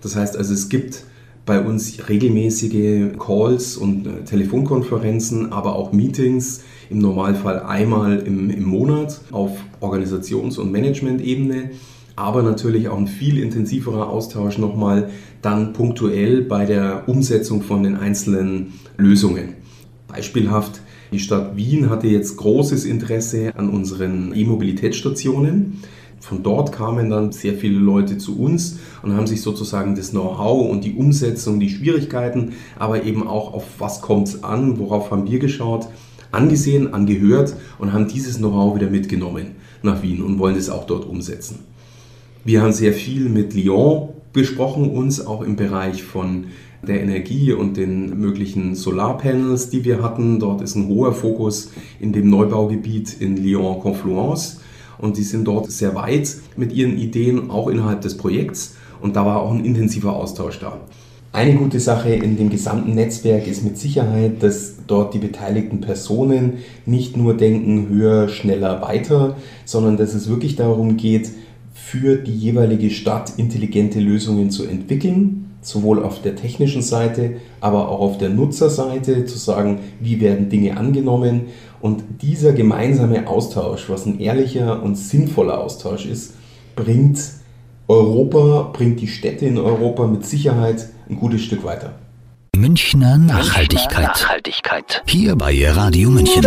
Das 0.00 0.16
heißt 0.16 0.38
also, 0.38 0.54
es 0.54 0.70
gibt 0.70 1.04
bei 1.44 1.60
uns 1.60 2.08
regelmäßige 2.08 3.18
Calls 3.18 3.76
und 3.76 4.06
äh, 4.06 4.24
Telefonkonferenzen, 4.24 5.52
aber 5.52 5.76
auch 5.76 5.92
Meetings, 5.92 6.62
im 6.88 7.00
Normalfall 7.00 7.60
einmal 7.60 8.20
im, 8.20 8.48
im 8.48 8.64
Monat 8.64 9.20
auf 9.32 9.50
Organisations- 9.82 10.56
und 10.56 10.72
Management-Ebene 10.72 11.72
aber 12.18 12.42
natürlich 12.42 12.88
auch 12.88 12.98
ein 12.98 13.06
viel 13.06 13.38
intensiverer 13.38 14.08
Austausch 14.08 14.58
nochmal 14.58 15.10
dann 15.42 15.72
punktuell 15.72 16.42
bei 16.42 16.64
der 16.64 17.08
Umsetzung 17.08 17.62
von 17.62 17.82
den 17.82 17.96
einzelnen 17.96 18.74
Lösungen. 18.96 19.54
Beispielhaft, 20.08 20.80
die 21.12 21.18
Stadt 21.18 21.56
Wien 21.56 21.88
hatte 21.88 22.06
jetzt 22.06 22.36
großes 22.36 22.84
Interesse 22.84 23.52
an 23.56 23.70
unseren 23.70 24.34
E-Mobilitätsstationen. 24.34 25.82
Von 26.20 26.42
dort 26.42 26.72
kamen 26.72 27.10
dann 27.10 27.32
sehr 27.32 27.54
viele 27.54 27.78
Leute 27.78 28.18
zu 28.18 28.38
uns 28.38 28.78
und 29.02 29.14
haben 29.14 29.26
sich 29.26 29.40
sozusagen 29.40 29.94
das 29.94 30.10
Know-how 30.10 30.68
und 30.68 30.84
die 30.84 30.94
Umsetzung, 30.94 31.60
die 31.60 31.70
Schwierigkeiten, 31.70 32.54
aber 32.78 33.04
eben 33.04 33.26
auch 33.26 33.54
auf 33.54 33.64
was 33.78 34.02
kommt 34.02 34.28
es 34.28 34.42
an, 34.42 34.78
worauf 34.78 35.10
haben 35.10 35.30
wir 35.30 35.38
geschaut, 35.38 35.88
angesehen, 36.32 36.92
angehört 36.92 37.54
und 37.78 37.92
haben 37.92 38.08
dieses 38.08 38.38
Know-how 38.38 38.74
wieder 38.74 38.90
mitgenommen 38.90 39.52
nach 39.82 40.02
Wien 40.02 40.22
und 40.22 40.38
wollen 40.38 40.56
es 40.56 40.68
auch 40.68 40.84
dort 40.84 41.06
umsetzen. 41.06 41.60
Wir 42.44 42.62
haben 42.62 42.72
sehr 42.72 42.92
viel 42.92 43.28
mit 43.28 43.54
Lyon 43.54 44.10
besprochen, 44.32 44.90
uns 44.90 45.26
auch 45.26 45.42
im 45.42 45.56
Bereich 45.56 46.02
von 46.02 46.44
der 46.86 47.02
Energie 47.02 47.52
und 47.52 47.76
den 47.76 48.20
möglichen 48.20 48.74
Solarpanels, 48.74 49.70
die 49.70 49.84
wir 49.84 50.02
hatten. 50.02 50.38
Dort 50.38 50.62
ist 50.62 50.76
ein 50.76 50.88
hoher 50.88 51.12
Fokus 51.12 51.72
in 51.98 52.12
dem 52.12 52.30
Neubaugebiet 52.30 53.20
in 53.20 53.36
Lyon-Confluence 53.36 54.60
und 54.98 55.16
die 55.16 55.24
sind 55.24 55.44
dort 55.46 55.70
sehr 55.70 55.94
weit 55.94 56.36
mit 56.56 56.72
ihren 56.72 56.96
Ideen, 56.96 57.50
auch 57.50 57.68
innerhalb 57.68 58.02
des 58.02 58.16
Projekts 58.16 58.76
und 59.00 59.16
da 59.16 59.26
war 59.26 59.42
auch 59.42 59.52
ein 59.52 59.64
intensiver 59.64 60.14
Austausch 60.14 60.60
da. 60.60 60.80
Eine 61.30 61.56
gute 61.56 61.78
Sache 61.78 62.10
in 62.10 62.38
dem 62.38 62.48
gesamten 62.48 62.94
Netzwerk 62.94 63.46
ist 63.46 63.62
mit 63.62 63.76
Sicherheit, 63.76 64.42
dass 64.42 64.76
dort 64.86 65.12
die 65.12 65.18
beteiligten 65.18 65.80
Personen 65.80 66.54
nicht 66.86 67.16
nur 67.16 67.36
denken 67.36 67.88
höher, 67.88 68.28
schneller, 68.28 68.80
weiter, 68.80 69.36
sondern 69.66 69.98
dass 69.98 70.14
es 70.14 70.28
wirklich 70.28 70.56
darum 70.56 70.96
geht, 70.96 71.30
für 71.84 72.16
die 72.16 72.36
jeweilige 72.36 72.90
Stadt 72.90 73.32
intelligente 73.38 74.00
Lösungen 74.00 74.50
zu 74.50 74.66
entwickeln, 74.66 75.56
sowohl 75.62 76.02
auf 76.02 76.20
der 76.20 76.36
technischen 76.36 76.82
Seite, 76.82 77.36
aber 77.60 77.88
auch 77.88 78.00
auf 78.00 78.18
der 78.18 78.28
Nutzerseite, 78.28 79.24
zu 79.24 79.38
sagen, 79.38 79.80
wie 80.00 80.20
werden 80.20 80.50
Dinge 80.50 80.76
angenommen. 80.76 81.46
Und 81.80 82.02
dieser 82.20 82.52
gemeinsame 82.52 83.26
Austausch, 83.26 83.88
was 83.88 84.04
ein 84.04 84.20
ehrlicher 84.20 84.82
und 84.82 84.96
sinnvoller 84.96 85.60
Austausch 85.60 86.04
ist, 86.04 86.34
bringt 86.76 87.18
Europa, 87.86 88.70
bringt 88.72 89.00
die 89.00 89.08
Städte 89.08 89.46
in 89.46 89.56
Europa 89.56 90.06
mit 90.06 90.26
Sicherheit 90.26 90.90
ein 91.08 91.16
gutes 91.16 91.42
Stück 91.42 91.64
weiter. 91.64 91.94
Münchner 92.54 93.16
Nachhaltigkeit. 93.16 94.02
Nachhaltigkeit. 94.02 95.02
Hier 95.06 95.36
bei 95.36 95.70
Radio 95.70 96.10
München. 96.10 96.44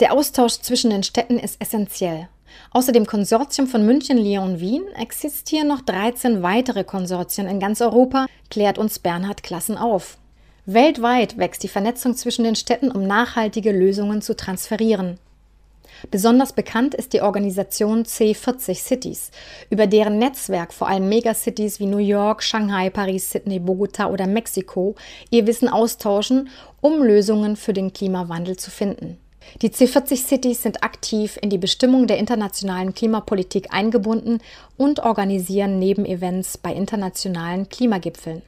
Der 0.00 0.12
Austausch 0.12 0.54
zwischen 0.60 0.90
den 0.90 1.04
Städten 1.04 1.38
ist 1.38 1.56
essentiell. 1.60 2.28
Außer 2.70 2.92
dem 2.92 3.06
Konsortium 3.06 3.66
von 3.66 3.84
München, 3.84 4.18
Lyon 4.18 4.52
und 4.52 4.60
Wien 4.60 4.84
existieren 4.96 5.68
noch 5.68 5.82
13 5.82 6.42
weitere 6.42 6.84
Konsortien 6.84 7.46
in 7.46 7.60
ganz 7.60 7.80
Europa, 7.80 8.26
klärt 8.50 8.78
uns 8.78 8.98
Bernhard 8.98 9.42
Klassen 9.42 9.76
auf. 9.76 10.18
Weltweit 10.64 11.38
wächst 11.38 11.62
die 11.64 11.68
Vernetzung 11.68 12.14
zwischen 12.14 12.44
den 12.44 12.54
Städten, 12.54 12.90
um 12.90 13.06
nachhaltige 13.06 13.72
Lösungen 13.72 14.22
zu 14.22 14.36
transferieren. 14.36 15.18
Besonders 16.10 16.52
bekannt 16.52 16.94
ist 16.94 17.12
die 17.12 17.20
Organisation 17.20 18.04
C40 18.04 18.74
Cities, 18.74 19.30
über 19.70 19.86
deren 19.86 20.18
Netzwerk 20.18 20.72
vor 20.72 20.88
allem 20.88 21.08
Megacities 21.08 21.80
wie 21.80 21.86
New 21.86 21.98
York, 21.98 22.42
Shanghai, 22.42 22.90
Paris, 22.90 23.30
Sydney, 23.30 23.58
Bogota 23.58 24.08
oder 24.08 24.26
Mexiko 24.26 24.94
ihr 25.30 25.46
Wissen 25.46 25.68
austauschen, 25.68 26.48
um 26.80 27.02
Lösungen 27.02 27.56
für 27.56 27.72
den 27.72 27.92
Klimawandel 27.92 28.56
zu 28.56 28.70
finden. 28.70 29.18
Die 29.60 29.70
C40 29.70 30.16
Cities 30.16 30.62
sind 30.62 30.82
aktiv 30.82 31.38
in 31.40 31.50
die 31.50 31.58
Bestimmung 31.58 32.06
der 32.06 32.18
internationalen 32.18 32.94
Klimapolitik 32.94 33.72
eingebunden 33.72 34.40
und 34.76 35.00
organisieren 35.00 35.78
Nebenevents 35.78 36.58
bei 36.58 36.72
internationalen 36.72 37.68
Klimagipfeln. 37.68 38.42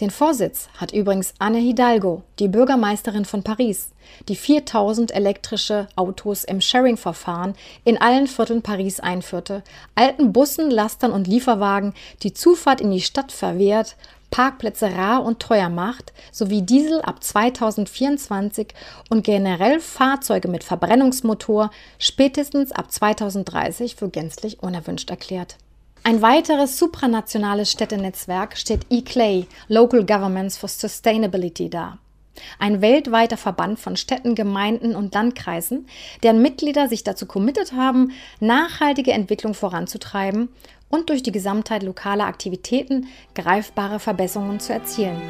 Den 0.00 0.10
Vorsitz 0.10 0.68
hat 0.76 0.92
übrigens 0.92 1.32
Anne 1.38 1.56
Hidalgo, 1.56 2.22
die 2.38 2.48
Bürgermeisterin 2.48 3.24
von 3.24 3.42
Paris, 3.42 3.88
die 4.28 4.36
4000 4.36 5.14
elektrische 5.14 5.88
Autos 5.96 6.44
im 6.44 6.60
Sharing-Verfahren 6.60 7.54
in 7.82 7.98
allen 7.98 8.26
Vierteln 8.26 8.60
Paris 8.60 9.00
einführte, 9.00 9.64
alten 9.94 10.34
Bussen, 10.34 10.70
Lastern 10.70 11.12
und 11.12 11.26
Lieferwagen 11.26 11.94
die 12.22 12.34
Zufahrt 12.34 12.82
in 12.82 12.90
die 12.90 13.00
Stadt 13.00 13.32
verwehrt, 13.32 13.96
Parkplätze 14.30 14.94
rar 14.94 15.24
und 15.24 15.40
teuer 15.40 15.68
macht, 15.68 16.12
sowie 16.32 16.62
Diesel 16.62 17.00
ab 17.02 17.22
2024 17.22 18.68
und 19.08 19.24
generell 19.24 19.80
Fahrzeuge 19.80 20.48
mit 20.48 20.64
Verbrennungsmotor 20.64 21.70
spätestens 21.98 22.72
ab 22.72 22.92
2030 22.92 23.96
für 23.96 24.08
gänzlich 24.08 24.62
unerwünscht 24.62 25.10
erklärt. 25.10 25.56
Ein 26.02 26.22
weiteres 26.22 26.78
supranationales 26.78 27.72
Städtenetzwerk 27.72 28.56
steht 28.56 28.86
eClay, 28.90 29.46
Local 29.66 30.04
Governments 30.04 30.56
for 30.56 30.68
Sustainability, 30.68 31.68
dar. 31.68 31.98
Ein 32.58 32.80
weltweiter 32.80 33.36
Verband 33.36 33.80
von 33.80 33.96
Städten, 33.96 34.34
Gemeinden 34.34 34.94
und 34.94 35.14
Landkreisen, 35.14 35.88
deren 36.22 36.42
Mitglieder 36.42 36.88
sich 36.88 37.02
dazu 37.02 37.26
committet 37.26 37.72
haben, 37.72 38.12
nachhaltige 38.40 39.12
Entwicklung 39.12 39.54
voranzutreiben 39.54 40.48
und 40.88 41.10
durch 41.10 41.22
die 41.22 41.32
Gesamtheit 41.32 41.82
lokaler 41.82 42.26
Aktivitäten 42.26 43.06
greifbare 43.34 43.98
Verbesserungen 43.98 44.60
zu 44.60 44.72
erzielen. 44.72 45.20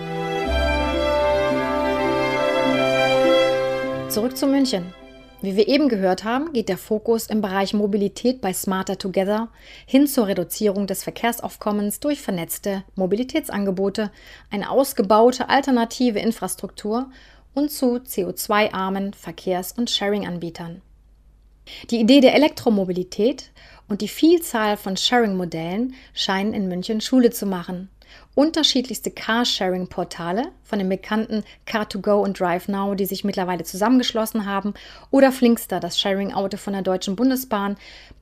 Zurück 4.09 4.37
zu 4.37 4.47
München. 4.47 4.95
Wie 5.43 5.55
wir 5.55 5.69
eben 5.69 5.91
gehört 5.91 6.25
haben, 6.25 6.55
geht 6.55 6.71
der 6.71 6.79
Fokus 6.79 7.27
im 7.27 7.43
Bereich 7.43 7.75
Mobilität 7.75 8.41
bei 8.41 8.55
Smarter 8.55 8.97
Together 8.97 9.49
hin 9.85 10.07
zur 10.07 10.27
Reduzierung 10.27 10.87
des 10.87 11.03
Verkehrsaufkommens 11.03 12.01
durch 12.01 12.23
vernetzte 12.23 12.85
Mobilitätsangebote, 12.95 14.11
eine 14.51 14.71
ausgebaute 14.71 15.51
alternative 15.51 16.19
Infrastruktur 16.19 17.11
und 17.55 17.71
zu 17.71 17.97
CO2-armen 17.97 19.13
Verkehrs- 19.13 19.73
und 19.73 19.91
Sharing-Anbietern. 19.91 20.81
Die 21.91 22.01
Idee 22.01 22.21
der 22.21 22.35
Elektromobilität 22.35 23.51
und 23.89 24.01
die 24.01 24.09
Vielzahl 24.09 24.77
von 24.77 24.97
Sharing-Modellen 24.97 25.95
scheinen 26.15 26.55
in 26.55 26.69
München 26.69 27.01
Schule 27.01 27.31
zu 27.31 27.47
machen. 27.47 27.89
Unterschiedlichste 28.35 29.11
Carsharing-Portale 29.11 30.49
von 30.63 30.79
den 30.79 30.91
bekannten 30.91 31.43
Car2Go 31.67 32.23
und 32.23 32.39
DriveNow, 32.39 32.95
die 32.95 33.07
sich 33.07 33.25
mittlerweile 33.25 33.65
zusammengeschlossen 33.65 34.45
haben, 34.45 34.75
oder 35.11 35.33
Flinkster, 35.33 35.81
das 35.81 35.99
Sharing-Auto 35.99 36.59
von 36.59 36.75
der 36.75 36.83
Deutschen 36.83 37.17
Bundesbahn, 37.17 37.77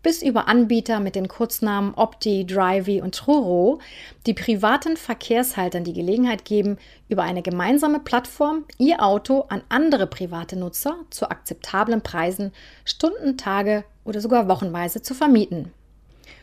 bis 0.04 0.22
über 0.22 0.46
Anbieter 0.46 1.00
mit 1.00 1.16
den 1.16 1.26
Kurznamen 1.26 1.94
Opti, 1.94 2.46
Drivey 2.46 3.00
und 3.00 3.16
Truro, 3.16 3.80
die 4.26 4.34
privaten 4.34 4.96
Verkehrshaltern 4.96 5.82
die 5.82 5.94
Gelegenheit 5.94 6.44
geben, 6.44 6.78
über 7.08 7.24
eine 7.24 7.42
gemeinsame 7.42 7.98
Plattform 7.98 8.64
ihr 8.78 9.02
Auto 9.02 9.46
an 9.48 9.62
andere 9.68 10.06
private 10.06 10.56
Nutzer 10.56 10.96
zu 11.10 11.28
akzeptablen 11.28 12.02
Preisen 12.02 12.52
Stunden, 12.84 13.36
Tage 13.36 13.84
oder 14.04 14.20
sogar 14.20 14.48
wochenweise 14.48 15.02
zu 15.02 15.14
vermieten. 15.14 15.72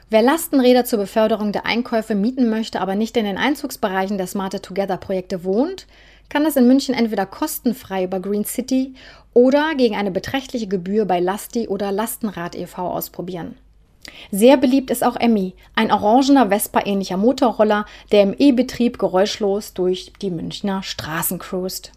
Wer 0.09 0.21
Lastenräder 0.21 0.83
zur 0.83 0.99
Beförderung 0.99 1.53
der 1.53 1.65
Einkäufe 1.65 2.15
mieten 2.15 2.49
möchte, 2.49 2.81
aber 2.81 2.95
nicht 2.95 3.15
in 3.15 3.23
den 3.23 3.37
Einzugsbereichen 3.37 4.17
der 4.17 4.27
Smarter 4.27 4.61
Together 4.61 4.97
Projekte 4.97 5.45
wohnt, 5.45 5.87
kann 6.27 6.43
das 6.43 6.57
in 6.57 6.67
München 6.67 6.93
entweder 6.93 7.25
kostenfrei 7.25 8.03
über 8.03 8.19
Green 8.19 8.43
City 8.43 8.93
oder 9.33 9.75
gegen 9.75 9.95
eine 9.95 10.11
beträchtliche 10.11 10.67
Gebühr 10.67 11.05
bei 11.05 11.19
Lasti 11.19 11.67
oder 11.67 11.91
Lastenrad 11.91 12.55
e.V. 12.55 12.89
ausprobieren. 12.89 13.55
Sehr 14.31 14.57
beliebt 14.57 14.91
ist 14.91 15.03
auch 15.03 15.15
Emmy, 15.15 15.53
ein 15.75 15.91
orangener 15.91 16.49
Vespa-ähnlicher 16.49 17.17
Motorroller, 17.17 17.85
der 18.11 18.23
im 18.23 18.35
E-Betrieb 18.37 18.97
geräuschlos 18.97 19.73
durch 19.73 20.11
die 20.21 20.31
Münchner 20.31 20.83
Straßen 20.83 21.39
cruist. 21.39 21.91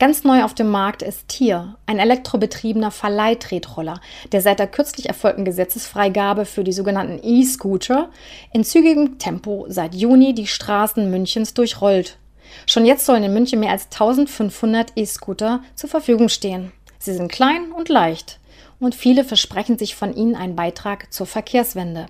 Ganz 0.00 0.24
neu 0.24 0.42
auf 0.42 0.54
dem 0.54 0.70
Markt 0.70 1.02
ist 1.02 1.28
Tier, 1.28 1.76
ein 1.86 2.00
elektrobetriebener 2.00 2.90
Verleihtretroller, 2.90 4.00
der 4.32 4.40
seit 4.40 4.58
der 4.58 4.66
kürzlich 4.66 5.06
erfolgten 5.06 5.44
Gesetzesfreigabe 5.44 6.46
für 6.46 6.64
die 6.64 6.72
sogenannten 6.72 7.20
E-Scooter 7.22 8.10
in 8.52 8.64
zügigem 8.64 9.18
Tempo 9.20 9.66
seit 9.68 9.94
Juni 9.94 10.34
die 10.34 10.48
Straßen 10.48 11.08
Münchens 11.12 11.54
durchrollt. 11.54 12.18
Schon 12.66 12.86
jetzt 12.86 13.06
sollen 13.06 13.22
in 13.22 13.32
München 13.32 13.60
mehr 13.60 13.70
als 13.70 13.84
1500 13.84 14.92
E-Scooter 14.96 15.62
zur 15.76 15.88
Verfügung 15.88 16.28
stehen. 16.28 16.72
Sie 16.98 17.14
sind 17.14 17.30
klein 17.30 17.70
und 17.70 17.88
leicht 17.88 18.40
und 18.80 18.96
viele 18.96 19.22
versprechen 19.22 19.78
sich 19.78 19.94
von 19.94 20.12
ihnen 20.12 20.34
einen 20.34 20.56
Beitrag 20.56 21.12
zur 21.12 21.26
Verkehrswende. 21.26 22.06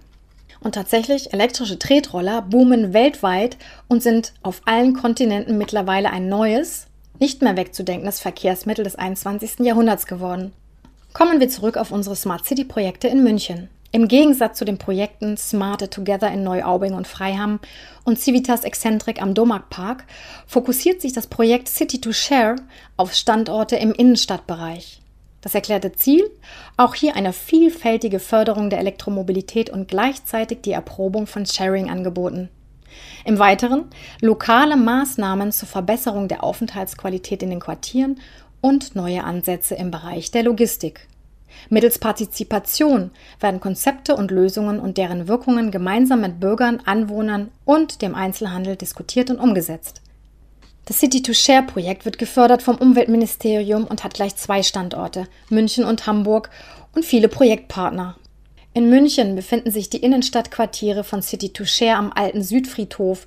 Und 0.60 0.74
tatsächlich, 0.74 1.34
elektrische 1.34 1.78
Tretroller 1.78 2.40
boomen 2.40 2.94
weltweit 2.94 3.58
und 3.88 4.02
sind 4.02 4.32
auf 4.42 4.62
allen 4.64 4.94
Kontinenten 4.94 5.58
mittlerweile 5.58 6.10
ein 6.10 6.30
neues, 6.30 6.86
nicht 7.18 7.42
mehr 7.42 7.56
wegzudenkendes 7.56 8.20
Verkehrsmittel 8.20 8.84
des 8.84 8.96
21. 8.96 9.60
Jahrhunderts 9.60 10.06
geworden. 10.06 10.52
Kommen 11.12 11.40
wir 11.40 11.48
zurück 11.48 11.76
auf 11.76 11.92
unsere 11.92 12.16
Smart 12.16 12.44
City 12.44 12.64
Projekte 12.64 13.08
in 13.08 13.22
München. 13.22 13.68
Im 13.92 14.08
Gegensatz 14.08 14.58
zu 14.58 14.64
den 14.64 14.76
Projekten 14.76 15.36
Smarter 15.36 15.88
Together 15.88 16.28
in 16.32 16.42
Neuaubing 16.42 16.94
und 16.94 17.06
Freiham 17.06 17.60
und 18.02 18.18
Civitas 18.18 18.64
Eccentric 18.64 19.22
am 19.22 19.34
Domarkpark 19.34 20.04
fokussiert 20.48 21.00
sich 21.00 21.12
das 21.12 21.28
Projekt 21.28 21.68
City 21.68 22.00
to 22.00 22.12
Share 22.12 22.56
auf 22.96 23.14
Standorte 23.14 23.76
im 23.76 23.92
Innenstadtbereich. 23.92 25.00
Das 25.42 25.54
erklärte 25.54 25.92
Ziel? 25.92 26.28
Auch 26.76 26.96
hier 26.96 27.14
eine 27.14 27.32
vielfältige 27.32 28.18
Förderung 28.18 28.68
der 28.68 28.80
Elektromobilität 28.80 29.70
und 29.70 29.86
gleichzeitig 29.86 30.62
die 30.62 30.72
Erprobung 30.72 31.28
von 31.28 31.46
Sharing-Angeboten. 31.46 32.48
Im 33.24 33.38
Weiteren 33.38 33.86
lokale 34.20 34.76
Maßnahmen 34.76 35.50
zur 35.50 35.66
Verbesserung 35.66 36.28
der 36.28 36.44
Aufenthaltsqualität 36.44 37.42
in 37.42 37.50
den 37.50 37.60
Quartieren 37.60 38.20
und 38.60 38.94
neue 38.94 39.24
Ansätze 39.24 39.74
im 39.74 39.90
Bereich 39.90 40.30
der 40.30 40.42
Logistik. 40.42 41.08
Mittels 41.70 41.98
Partizipation 41.98 43.10
werden 43.40 43.60
Konzepte 43.60 44.14
und 44.16 44.30
Lösungen 44.30 44.78
und 44.78 44.98
deren 44.98 45.26
Wirkungen 45.26 45.70
gemeinsam 45.70 46.20
mit 46.20 46.38
Bürgern, 46.38 46.82
Anwohnern 46.84 47.50
und 47.64 48.02
dem 48.02 48.14
Einzelhandel 48.14 48.76
diskutiert 48.76 49.30
und 49.30 49.38
umgesetzt. 49.38 50.02
Das 50.84 50.98
City-to-Share-Projekt 51.00 52.04
wird 52.04 52.18
gefördert 52.18 52.60
vom 52.62 52.76
Umweltministerium 52.76 53.84
und 53.84 54.04
hat 54.04 54.12
gleich 54.12 54.36
zwei 54.36 54.62
Standorte, 54.62 55.28
München 55.48 55.84
und 55.84 56.06
Hamburg, 56.06 56.50
und 56.94 57.04
viele 57.04 57.28
Projektpartner, 57.28 58.16
in 58.74 58.90
München 58.90 59.36
befinden 59.36 59.70
sich 59.70 59.88
die 59.88 60.02
Innenstadtquartiere 60.02 61.04
von 61.04 61.22
City 61.22 61.52
to 61.52 61.64
Share 61.64 61.96
am 61.96 62.12
alten 62.12 62.42
Südfriedhof, 62.42 63.26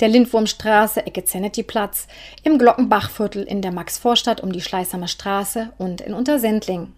der 0.00 0.08
Lindwurmstraße, 0.08 1.06
Ecke 1.06 1.24
Zennetti-Platz, 1.24 2.08
im 2.42 2.58
Glockenbachviertel 2.58 3.44
in 3.44 3.62
der 3.62 3.70
Maxvorstadt 3.72 4.40
um 4.40 4.52
die 4.52 4.60
Schleißheimer 4.60 5.06
Straße 5.06 5.70
und 5.78 6.00
in 6.00 6.14
Untersendling. 6.14 6.92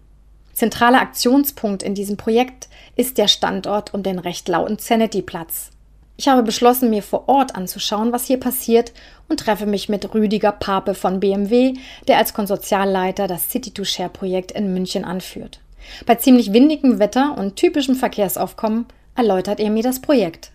Zentraler 0.53 0.99
Aktionspunkt 0.99 1.83
in 1.83 1.93
diesem 1.93 2.17
Projekt 2.17 2.69
ist 2.95 3.19
der 3.19 3.27
Standort 3.27 3.93
um 3.93 4.01
den 4.01 4.17
recht 4.17 4.47
lauten 4.49 4.79
Zennetti-Platz. 4.79 5.69
Ich 6.17 6.27
habe 6.27 6.43
beschlossen, 6.43 6.89
mir 6.89 7.03
vor 7.03 7.29
Ort 7.29 7.55
anzuschauen, 7.55 8.11
was 8.11 8.25
hier 8.25 8.39
passiert 8.39 8.93
und 9.29 9.39
treffe 9.39 9.65
mich 9.65 9.89
mit 9.89 10.13
Rüdiger 10.13 10.51
Pape 10.51 10.95
von 10.95 11.19
BMW, 11.19 11.73
der 12.07 12.17
als 12.17 12.33
Konsortialleiter 12.33 13.27
das 13.27 13.49
City-to-Share-Projekt 13.49 14.51
in 14.51 14.73
München 14.73 15.05
anführt. 15.05 15.60
Bei 16.05 16.15
ziemlich 16.15 16.53
windigem 16.53 16.99
Wetter 16.99 17.37
und 17.37 17.55
typischem 17.55 17.95
Verkehrsaufkommen 17.95 18.85
erläutert 19.15 19.59
er 19.59 19.69
mir 19.69 19.83
das 19.83 20.01
Projekt. 20.01 20.51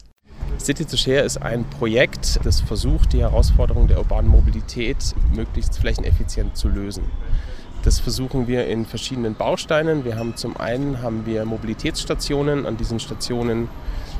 City 0.58 0.84
to 0.84 0.96
Share 0.96 1.20
ist 1.20 1.42
ein 1.42 1.64
Projekt, 1.64 2.40
das 2.44 2.60
versucht, 2.60 3.12
die 3.12 3.20
Herausforderungen 3.20 3.88
der 3.88 3.98
urbanen 3.98 4.30
Mobilität 4.30 4.96
möglichst 5.34 5.78
flächeneffizient 5.78 6.56
zu 6.56 6.68
lösen. 6.68 7.04
Das 7.82 8.00
versuchen 8.00 8.48
wir 8.48 8.66
in 8.66 8.84
verschiedenen 8.84 9.34
Bausteinen. 9.36 10.04
Wir 10.04 10.16
haben 10.16 10.34
zum 10.34 10.56
einen 10.56 11.02
haben 11.02 11.24
wir 11.24 11.44
Mobilitätsstationen. 11.44 12.66
An 12.66 12.76
diesen 12.76 12.98
Stationen 12.98 13.68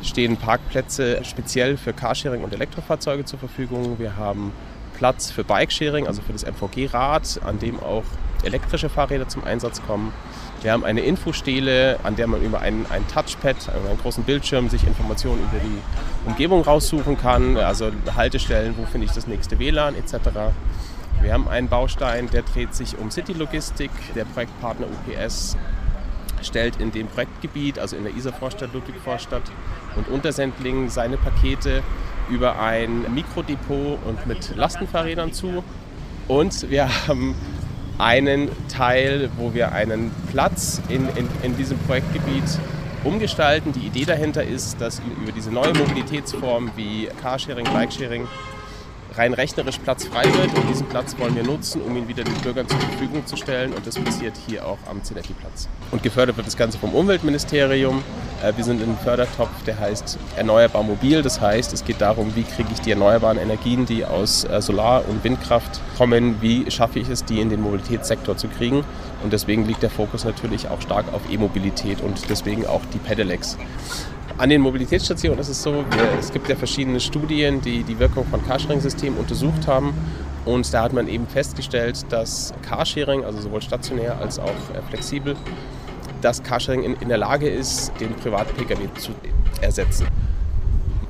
stehen 0.03 0.37
Parkplätze 0.37 1.25
speziell 1.25 1.77
für 1.77 1.93
Carsharing 1.93 2.45
und 2.45 2.53
Elektrofahrzeuge 2.53 3.25
zur 3.25 3.41
Verfügung. 3.41 3.99
Wir 3.99 4.17
haben 4.17 4.53
Platz 4.97 5.33
für 5.33 5.43
Bikesharing, 5.43 6.07
also 6.07 6.23
für 6.23 6.33
das 6.33 6.45
MVG-Rad, 6.45 7.41
an 7.45 7.59
dem 7.59 7.81
auch 7.81 8.05
elektrische 8.45 8.89
Fahrräder 8.89 9.29
zum 9.29 9.45
Einsatz 9.45 9.83
kommen. 9.87 10.13
Wir 10.63 10.73
haben 10.73 10.85
eine 10.85 11.01
Infostele, 11.01 11.99
an 12.03 12.17
der 12.17 12.27
man 12.27 12.43
über 12.43 12.61
ein, 12.61 12.87
ein 12.91 13.07
Touchpad, 13.09 13.57
einen 13.69 13.99
großen 13.99 14.25
Bildschirm, 14.25 14.69
sich 14.69 14.87
Informationen 14.87 15.41
über 15.41 15.59
die 15.59 16.29
Umgebung 16.29 16.63
raussuchen 16.63 17.19
kann. 17.19 17.57
Also 17.57 17.91
Haltestellen, 18.17 18.75
wo 18.77 18.85
finde 18.85 19.07
ich 19.07 19.13
das 19.13 19.27
nächste 19.27 19.59
WLAN 19.59 19.95
etc. 19.95 20.15
Wir 21.21 21.33
haben 21.33 21.49
einen 21.49 21.69
Baustein, 21.69 22.29
der 22.31 22.43
dreht 22.43 22.75
sich 22.75 22.99
um 22.99 23.11
City-Logistik. 23.11 23.91
Der 24.15 24.25
Projektpartner 24.25 24.87
UPS 24.87 25.57
stellt 26.43 26.77
in 26.77 26.93
dem 26.93 27.07
Projektgebiet, 27.09 27.79
also 27.79 27.97
in 27.97 28.05
der 28.05 28.15
Isarvorstadt, 28.15 28.73
Ludwigvorstadt 28.73 29.43
und 29.97 30.09
Untersendlingen 30.09 30.89
seine 30.89 31.17
Pakete 31.17 31.83
über 32.29 32.59
ein 32.59 33.13
Mikrodepot 33.15 33.99
und 34.05 34.27
mit 34.27 34.55
Lastenfahrrädern 34.57 35.33
zu. 35.33 35.63
Und 36.29 36.71
wir 36.71 36.89
haben 37.07 37.35
einen 37.99 38.49
Teil, 38.69 39.31
wo 39.37 39.55
wir 39.55 39.73
einen 39.73 40.11
Platz 40.31 40.81
in, 40.89 41.09
in, 41.17 41.29
in 41.43 41.57
diesem 41.57 41.79
Projektgebiet 41.79 42.45
umgestalten. 43.05 43.73
Die 43.73 43.87
Idee 43.87 44.05
dahinter 44.05 44.45
ist, 44.45 44.81
dass 44.81 45.01
über 45.23 45.33
diese 45.33 45.53
neue 45.53 45.73
Mobilitätsform 45.75 46.71
wie 46.77 47.09
Carsharing, 47.23 47.65
Bikesharing 47.65 48.27
rein 49.17 49.35
rechnerisch 49.35 49.79
Platz 49.79 50.05
frei 50.05 50.25
wird. 50.25 50.57
Und 50.57 50.69
diesen 50.69 50.87
Platz 50.87 51.17
wollen 51.19 51.35
wir 51.35 51.43
nutzen, 51.43 51.83
um 51.83 51.97
ihn 51.97 52.09
wieder 52.09 52.25
den 52.25 52.35
Bürgern 52.35 52.69
zur 52.69 52.79
Verfügung 52.81 53.27
zu 53.27 53.37
stellen. 53.37 53.73
Und 53.73 53.87
das 53.87 53.99
passiert 53.99 54.35
hier 54.47 54.67
auch 54.67 54.79
am 54.89 55.03
Zinetti-Platz. 55.03 55.69
Und 55.91 56.03
gefördert 56.03 56.37
wird 56.37 56.47
das 56.47 56.57
Ganze 56.57 56.79
vom 56.79 56.95
Umweltministerium. 56.95 58.03
Äh, 58.43 58.53
wir 58.57 58.65
sind 58.65 58.83
in 58.83 58.89
einem 58.89 58.99
Fördertopf, 58.99 59.63
der 59.67 59.79
heißt 59.79 60.19
Erneuerbar 60.37 60.83
Mobil. 60.83 61.23
Das 61.23 61.41
heißt, 61.41 61.73
es 61.73 61.85
geht 61.85 62.01
darum, 62.01 62.35
wie 62.37 62.43
kriege 62.43 62.69
ich 62.73 62.81
die 62.81 62.91
erneuerbaren 62.91 63.39
Energien, 63.39 63.87
die 63.87 64.05
aus 64.05 64.45
äh, 64.45 64.61
Solar- 64.61 65.09
und 65.09 65.25
Windkraft 65.25 65.81
kommen, 65.97 66.41
wie 66.41 66.71
schaffe 66.71 66.99
ich 66.99 67.09
es, 67.09 67.25
die 67.25 67.41
in 67.41 67.51
den 67.51 67.61
Mobilitätssektor 67.61 68.37
zu 68.37 68.49
kriegen. 68.49 68.85
Und 69.23 69.33
deswegen 69.33 69.67
liegt 69.67 69.83
der 69.83 69.91
Fokus 69.91 70.25
natürlich 70.25 70.69
auch 70.69 70.81
stark 70.81 71.13
auf 71.13 71.23
E-Mobilität 71.31 72.01
und 72.01 72.29
deswegen 72.29 72.67
auch 72.67 72.83
die 72.93 72.99
Pedelecs. 72.99 73.57
An 74.39 74.51
den 74.51 74.61
Mobilitätsstationen 74.61 75.39
ist 75.39 75.49
es 75.49 75.63
so, 75.63 75.83
es 76.19 76.31
gibt 76.31 76.47
ja 76.49 76.57
verschiedene 76.57 77.01
Studien, 77.01 77.63
die 77.63 77.83
die 77.83 77.99
Wirkung 77.99 78.27
von 78.27 78.47
Carsharing-Systemen 78.47 79.19
untersucht 79.19 79.67
haben. 79.67 79.95
Und 80.45 80.73
da 80.75 80.83
hat 80.83 80.93
man 80.93 81.09
eben 81.09 81.27
festgestellt, 81.27 82.05
dass 82.11 82.53
Carsharing, 82.61 83.25
also 83.25 83.41
sowohl 83.41 83.63
stationär 83.63 84.19
als 84.19 84.39
auch 84.39 84.51
äh, 84.51 84.83
flexibel, 84.91 85.37
dass 86.21 86.43
Carsharing 86.43 86.83
in, 86.83 86.95
in 86.97 87.09
der 87.09 87.19
Lage 87.19 87.49
ist, 87.49 87.93
den 87.99 88.15
Privat-Pkw 88.15 88.89
zu 88.99 89.13
ersetzen 89.63 90.07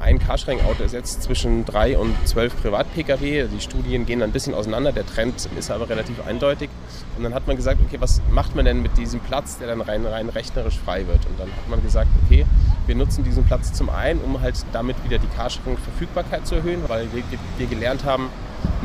ein 0.07 0.21
Carsharing-Auto 0.21 0.85
ersetzt 0.85 1.25
zwischen 1.25 1.65
drei 1.65 1.99
und 1.99 2.15
zwölf 2.29 2.57
Privat-Pkw. 2.63 3.49
Die 3.49 3.61
Studien 3.61 4.07
gehen 4.07 4.23
ein 4.23 4.31
bisschen 4.31 4.55
auseinander, 4.55 4.93
der 4.93 5.05
Trend 5.05 5.49
ist 5.59 5.71
aber 5.71 5.89
relativ 5.89 6.25
eindeutig. 6.25 6.71
Und 7.17 7.25
dann 7.25 7.35
hat 7.35 7.49
man 7.49 7.57
gesagt, 7.57 7.81
okay, 7.85 7.97
was 7.99 8.23
macht 8.31 8.55
man 8.55 8.65
denn 8.65 8.83
mit 8.83 8.97
diesem 8.97 9.19
Platz, 9.19 9.59
der 9.59 9.67
dann 9.67 9.81
rein, 9.81 10.07
rein 10.07 10.29
rechnerisch 10.29 10.79
frei 10.79 11.09
wird? 11.09 11.27
Und 11.27 11.41
dann 11.41 11.49
hat 11.49 11.69
man 11.69 11.83
gesagt, 11.83 12.09
okay, 12.25 12.47
wir 12.87 12.95
nutzen 12.95 13.25
diesen 13.25 13.45
Platz 13.45 13.73
zum 13.73 13.91
einen, 13.91 14.21
um 14.21 14.41
halt 14.41 14.55
damit 14.73 15.03
wieder 15.05 15.19
die 15.19 15.27
Carsharing-Verfügbarkeit 15.37 16.47
zu 16.47 16.55
erhöhen, 16.55 16.85
weil 16.87 17.13
wir, 17.13 17.25
wir 17.59 17.67
gelernt 17.67 18.05
haben, 18.05 18.29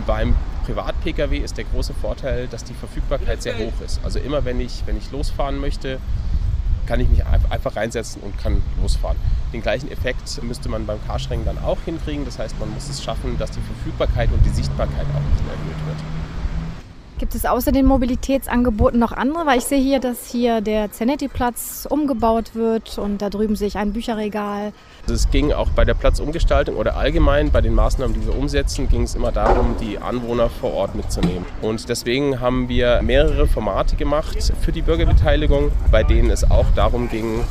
beim 0.08 0.36
Privat-Pkw 0.66 1.38
ist 1.38 1.56
der 1.56 1.66
große 1.66 1.94
Vorteil, 1.94 2.48
dass 2.48 2.64
die 2.64 2.74
Verfügbarkeit 2.74 3.44
sehr 3.44 3.60
hoch 3.60 3.74
ist. 3.86 4.00
Also 4.04 4.18
immer 4.18 4.44
wenn 4.44 4.60
ich, 4.60 4.82
wenn 4.88 4.98
ich 4.98 5.12
losfahren 5.12 5.60
möchte, 5.60 6.00
kann 6.92 7.00
ich 7.00 7.08
mich 7.08 7.26
einfach 7.26 7.78
reinsetzen 7.78 8.22
und 8.22 8.38
kann 8.38 8.62
losfahren. 8.82 9.16
Den 9.54 9.62
gleichen 9.62 9.90
Effekt 9.90 10.44
müsste 10.44 10.68
man 10.68 10.86
beim 10.86 11.00
Carsharing 11.08 11.46
dann 11.46 11.58
auch 11.60 11.78
hinkriegen. 11.86 12.26
Das 12.26 12.38
heißt, 12.38 12.60
man 12.60 12.70
muss 12.70 12.90
es 12.90 13.02
schaffen, 13.02 13.38
dass 13.38 13.50
die 13.52 13.62
Verfügbarkeit 13.62 14.30
und 14.30 14.46
die 14.46 14.50
Sichtbarkeit 14.50 15.06
auch 15.16 15.22
nicht 15.32 15.40
erhöht 15.48 15.88
wird. 15.88 16.21
Gibt 17.22 17.36
es 17.36 17.46
außer 17.46 17.72
den 17.72 17.86
Mobilitätsangeboten 17.86 19.00
noch 19.00 19.12
andere? 19.12 19.46
Weil 19.46 19.60
ich 19.60 19.66
sehe 19.66 19.80
hier, 19.80 20.00
dass 20.00 20.32
hier 20.32 20.60
der 20.60 20.92
Zenetti-Platz 20.92 21.88
umgebaut 21.88 22.56
wird 22.56 22.98
und 22.98 23.22
da 23.22 23.30
drüben 23.30 23.56
sehe 23.56 23.68
ich 23.68 23.78
ein 23.78 23.94
Bücherregal. 23.94 24.74
Also 25.04 25.14
es 25.14 25.30
ging 25.30 25.54
auch 25.54 25.70
bei 25.70 25.86
der 25.86 25.94
Platzumgestaltung 25.94 26.78
oder 26.78 26.98
allgemein 26.98 27.52
bei 27.52 27.62
den 27.62 27.76
Maßnahmen, 27.76 28.20
die 28.20 28.26
wir 28.26 28.36
umsetzen, 28.36 28.90
ging 28.90 29.04
es 29.04 29.14
immer 29.14 29.32
darum, 29.32 29.76
die 29.80 30.00
Anwohner 30.00 30.50
vor 30.50 30.74
Ort 30.74 30.96
mitzunehmen. 30.96 31.46
Und 31.62 31.90
deswegen 31.90 32.40
haben 32.40 32.70
wir 32.70 33.04
mehrere 33.04 33.46
Formate 33.46 33.98
gemacht 33.98 34.52
für 34.60 34.72
die 34.72 34.82
Bürgerbeteiligung, 34.82 35.72
bei 35.92 36.02
denen 36.02 36.32
es 36.32 36.50
auch 36.50 36.72
darum 36.76 37.08
ging, 37.08 37.44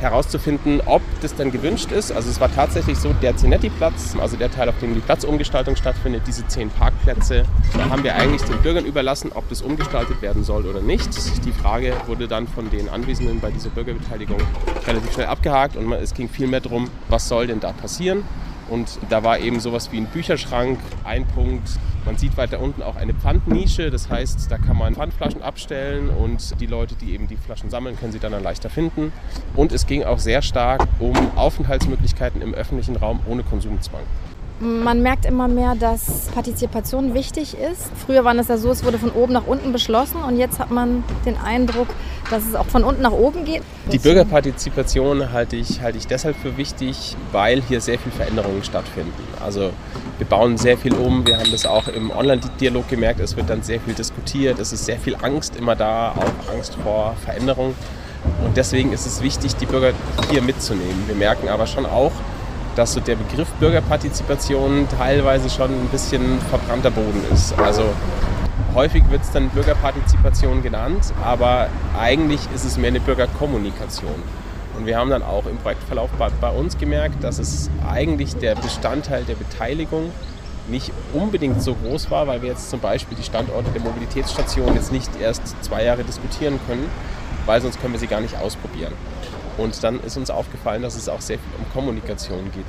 herauszufinden, 0.00 0.80
ob 0.86 1.02
das 1.20 1.34
dann 1.34 1.52
gewünscht 1.52 1.92
ist. 1.92 2.10
Also 2.12 2.30
es 2.30 2.40
war 2.40 2.52
tatsächlich 2.52 2.98
so, 2.98 3.12
der 3.12 3.36
Zinetti-Platz, 3.36 4.16
also 4.18 4.36
der 4.36 4.50
Teil, 4.50 4.68
auf 4.68 4.78
dem 4.78 4.94
die 4.94 5.00
Platzumgestaltung 5.00 5.76
stattfindet, 5.76 6.22
diese 6.26 6.46
zehn 6.48 6.70
Parkplätze, 6.70 7.44
da 7.74 7.88
haben 7.88 8.02
wir 8.02 8.14
eigentlich 8.14 8.42
den 8.42 8.58
Bürgern 8.62 8.84
überlassen, 8.84 9.30
ob 9.34 9.48
das 9.48 9.62
umgestaltet 9.62 10.22
werden 10.22 10.44
soll 10.44 10.66
oder 10.66 10.80
nicht. 10.80 11.10
Die 11.44 11.52
Frage 11.52 11.94
wurde 12.06 12.28
dann 12.28 12.48
von 12.48 12.70
den 12.70 12.88
Anwesenden 12.88 13.40
bei 13.40 13.50
dieser 13.50 13.70
Bürgerbeteiligung 13.70 14.38
relativ 14.86 15.12
schnell 15.12 15.26
abgehakt 15.26 15.76
und 15.76 15.92
es 15.92 16.14
ging 16.14 16.28
viel 16.28 16.46
mehr 16.46 16.60
darum, 16.60 16.88
was 17.08 17.28
soll 17.28 17.46
denn 17.46 17.60
da 17.60 17.72
passieren. 17.72 18.24
Und 18.70 18.98
da 19.08 19.22
war 19.24 19.38
eben 19.40 19.60
sowas 19.60 19.90
wie 19.92 19.98
ein 19.98 20.06
Bücherschrank 20.06 20.78
ein 21.04 21.26
Punkt. 21.26 21.68
Man 22.06 22.16
sieht 22.16 22.36
weiter 22.36 22.60
unten 22.60 22.82
auch 22.82 22.96
eine 22.96 23.12
Pfandnische, 23.12 23.90
das 23.90 24.08
heißt, 24.08 24.50
da 24.50 24.56
kann 24.56 24.78
man 24.78 24.94
Pfandflaschen 24.94 25.42
abstellen 25.42 26.08
und 26.08 26.58
die 26.60 26.66
Leute, 26.66 26.94
die 26.94 27.12
eben 27.12 27.28
die 27.28 27.36
Flaschen 27.36 27.68
sammeln, 27.68 27.98
können 27.98 28.12
sie 28.12 28.20
dann, 28.20 28.32
dann 28.32 28.42
leichter 28.42 28.70
finden. 28.70 29.12
Und 29.54 29.72
es 29.72 29.86
ging 29.86 30.04
auch 30.04 30.18
sehr 30.18 30.40
stark 30.40 30.86
um 30.98 31.14
Aufenthaltsmöglichkeiten 31.36 32.40
im 32.40 32.54
öffentlichen 32.54 32.96
Raum 32.96 33.20
ohne 33.26 33.42
Konsumzwang. 33.42 34.02
Man 34.62 35.00
merkt 35.00 35.24
immer 35.24 35.48
mehr, 35.48 35.74
dass 35.74 36.28
Partizipation 36.34 37.14
wichtig 37.14 37.56
ist. 37.56 37.90
Früher 38.06 38.24
war 38.26 38.36
es 38.36 38.48
ja 38.48 38.58
so, 38.58 38.70
es 38.70 38.84
wurde 38.84 38.98
von 38.98 39.10
oben 39.10 39.32
nach 39.32 39.46
unten 39.46 39.72
beschlossen 39.72 40.22
und 40.22 40.36
jetzt 40.36 40.58
hat 40.58 40.70
man 40.70 41.02
den 41.24 41.38
Eindruck, 41.38 41.88
dass 42.30 42.44
es 42.46 42.54
auch 42.54 42.66
von 42.66 42.84
unten 42.84 43.00
nach 43.00 43.12
oben 43.12 43.46
geht. 43.46 43.62
Die 43.90 43.98
Bürgerpartizipation 43.98 45.32
halte 45.32 45.56
ich, 45.56 45.80
halte 45.80 45.96
ich 45.96 46.06
deshalb 46.06 46.36
für 46.36 46.58
wichtig, 46.58 47.16
weil 47.32 47.62
hier 47.62 47.80
sehr 47.80 47.98
viel 47.98 48.12
Veränderungen 48.12 48.62
stattfinden. 48.62 49.12
Also 49.42 49.70
wir 50.18 50.26
bauen 50.26 50.58
sehr 50.58 50.76
viel 50.76 50.92
um, 50.92 51.26
wir 51.26 51.38
haben 51.38 51.50
das 51.50 51.64
auch 51.64 51.88
im 51.88 52.10
Online-Dialog 52.10 52.86
gemerkt, 52.86 53.20
es 53.20 53.38
wird 53.38 53.48
dann 53.48 53.62
sehr 53.62 53.80
viel 53.80 53.94
diskutiert, 53.94 54.58
es 54.58 54.74
ist 54.74 54.84
sehr 54.84 54.98
viel 54.98 55.16
Angst 55.22 55.56
immer 55.56 55.74
da, 55.74 56.10
auch 56.10 56.52
Angst 56.52 56.76
vor 56.84 57.16
Veränderung. 57.24 57.74
Und 58.44 58.54
deswegen 58.58 58.92
ist 58.92 59.06
es 59.06 59.22
wichtig, 59.22 59.56
die 59.56 59.64
Bürger 59.64 59.92
hier 60.30 60.42
mitzunehmen. 60.42 61.04
Wir 61.06 61.16
merken 61.16 61.48
aber 61.48 61.66
schon 61.66 61.86
auch, 61.86 62.12
dass 62.76 62.92
so 62.92 63.00
der 63.00 63.16
Begriff 63.16 63.48
Bürgerpartizipation 63.60 64.86
teilweise 64.96 65.50
schon 65.50 65.70
ein 65.70 65.88
bisschen 65.90 66.38
verbrannter 66.50 66.90
Boden 66.90 67.22
ist. 67.32 67.52
Also 67.58 67.82
häufig 68.74 69.02
wird 69.10 69.22
es 69.22 69.30
dann 69.30 69.48
Bürgerpartizipation 69.50 70.62
genannt, 70.62 71.12
aber 71.24 71.68
eigentlich 71.98 72.40
ist 72.54 72.64
es 72.64 72.76
mehr 72.76 72.88
eine 72.88 73.00
Bürgerkommunikation. 73.00 74.22
Und 74.76 74.86
wir 74.86 74.96
haben 74.96 75.10
dann 75.10 75.22
auch 75.22 75.46
im 75.46 75.58
Projektverlauf 75.58 76.10
bei, 76.18 76.28
bei 76.40 76.50
uns 76.50 76.78
gemerkt, 76.78 77.22
dass 77.22 77.38
es 77.38 77.68
eigentlich 77.86 78.36
der 78.36 78.54
Bestandteil 78.54 79.24
der 79.24 79.34
Beteiligung 79.34 80.10
nicht 80.68 80.92
unbedingt 81.12 81.62
so 81.62 81.74
groß 81.74 82.10
war, 82.10 82.26
weil 82.26 82.42
wir 82.42 82.50
jetzt 82.50 82.70
zum 82.70 82.80
Beispiel 82.80 83.16
die 83.16 83.24
Standorte 83.24 83.70
der 83.72 83.82
Mobilitätsstation 83.82 84.74
jetzt 84.74 84.92
nicht 84.92 85.10
erst 85.20 85.42
zwei 85.62 85.84
Jahre 85.84 86.04
diskutieren 86.04 86.58
können, 86.66 86.88
weil 87.46 87.60
sonst 87.60 87.80
können 87.80 87.92
wir 87.92 88.00
sie 88.00 88.06
gar 88.06 88.20
nicht 88.20 88.38
ausprobieren. 88.38 88.92
Und 89.60 89.84
dann 89.84 90.00
ist 90.00 90.16
uns 90.16 90.30
aufgefallen, 90.30 90.82
dass 90.82 90.96
es 90.96 91.08
auch 91.08 91.20
sehr 91.20 91.38
viel 91.38 91.52
um 91.58 91.70
Kommunikation 91.72 92.50
geht. 92.52 92.64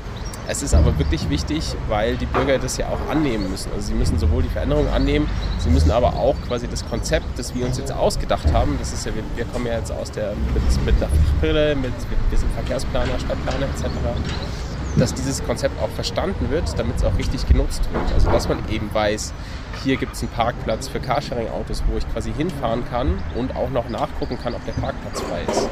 Es 0.48 0.62
ist 0.62 0.74
aber 0.74 0.98
wirklich 1.00 1.30
wichtig, 1.30 1.64
weil 1.88 2.18
die 2.18 2.26
Bürger 2.26 2.60
das 2.60 2.76
ja 2.76 2.88
auch 2.88 3.10
annehmen 3.10 3.50
müssen. 3.50 3.72
Also 3.72 3.88
sie 3.88 3.94
müssen 3.94 4.20
sowohl 4.20 4.44
die 4.44 4.50
Veränderung 4.50 4.90
annehmen, 4.90 5.30
sie 5.60 5.70
müssen 5.70 5.92
aber 5.92 6.16
auch 6.16 6.36
quasi 6.48 6.68
das 6.68 6.86
Konzept, 6.90 7.26
das 7.38 7.56
wir 7.56 7.66
uns 7.66 7.78
jetzt 7.78 7.94
ausgedacht 7.94 8.52
haben, 8.52 8.76
das 8.78 8.92
ist 8.92 9.06
ja, 9.06 9.16
wir, 9.16 9.24
wir 9.36 9.46
kommen 9.46 9.68
ja 9.68 9.78
jetzt 9.78 9.92
aus 9.92 10.12
der, 10.12 10.34
mit, 10.54 10.86
mit 10.86 11.00
der 11.00 11.08
Fachbrille, 11.08 11.76
mit, 11.76 11.94
wir 12.30 12.38
sind 12.38 12.52
Verkehrsplaner, 12.54 13.18
Stadtplaner 13.20 13.68
etc., 13.68 13.86
dass 14.98 15.14
dieses 15.14 15.42
Konzept 15.46 15.82
auch 15.82 15.90
verstanden 15.92 16.50
wird, 16.50 16.78
damit 16.78 16.98
es 16.98 17.06
auch 17.06 17.18
richtig 17.18 17.48
genutzt 17.48 17.88
wird. 17.94 18.14
Also 18.14 18.30
dass 18.30 18.50
man 18.50 18.58
eben 18.70 18.94
weiß, 18.94 19.34
hier 19.86 19.96
gibt 19.96 20.16
es 20.16 20.22
einen 20.22 20.32
Parkplatz 20.32 20.90
für 20.90 21.00
Carsharing-Autos, 21.00 21.84
wo 21.90 21.98
ich 21.98 22.12
quasi 22.12 22.34
hinfahren 22.34 22.84
kann 22.90 23.20
und 23.36 23.56
auch 23.56 23.70
noch 23.70 23.88
nachgucken 23.88 24.38
kann, 24.38 24.54
ob 24.54 24.66
der 24.66 24.74
Parkplatz 24.74 25.22
frei 25.22 25.44
ist. 25.50 25.70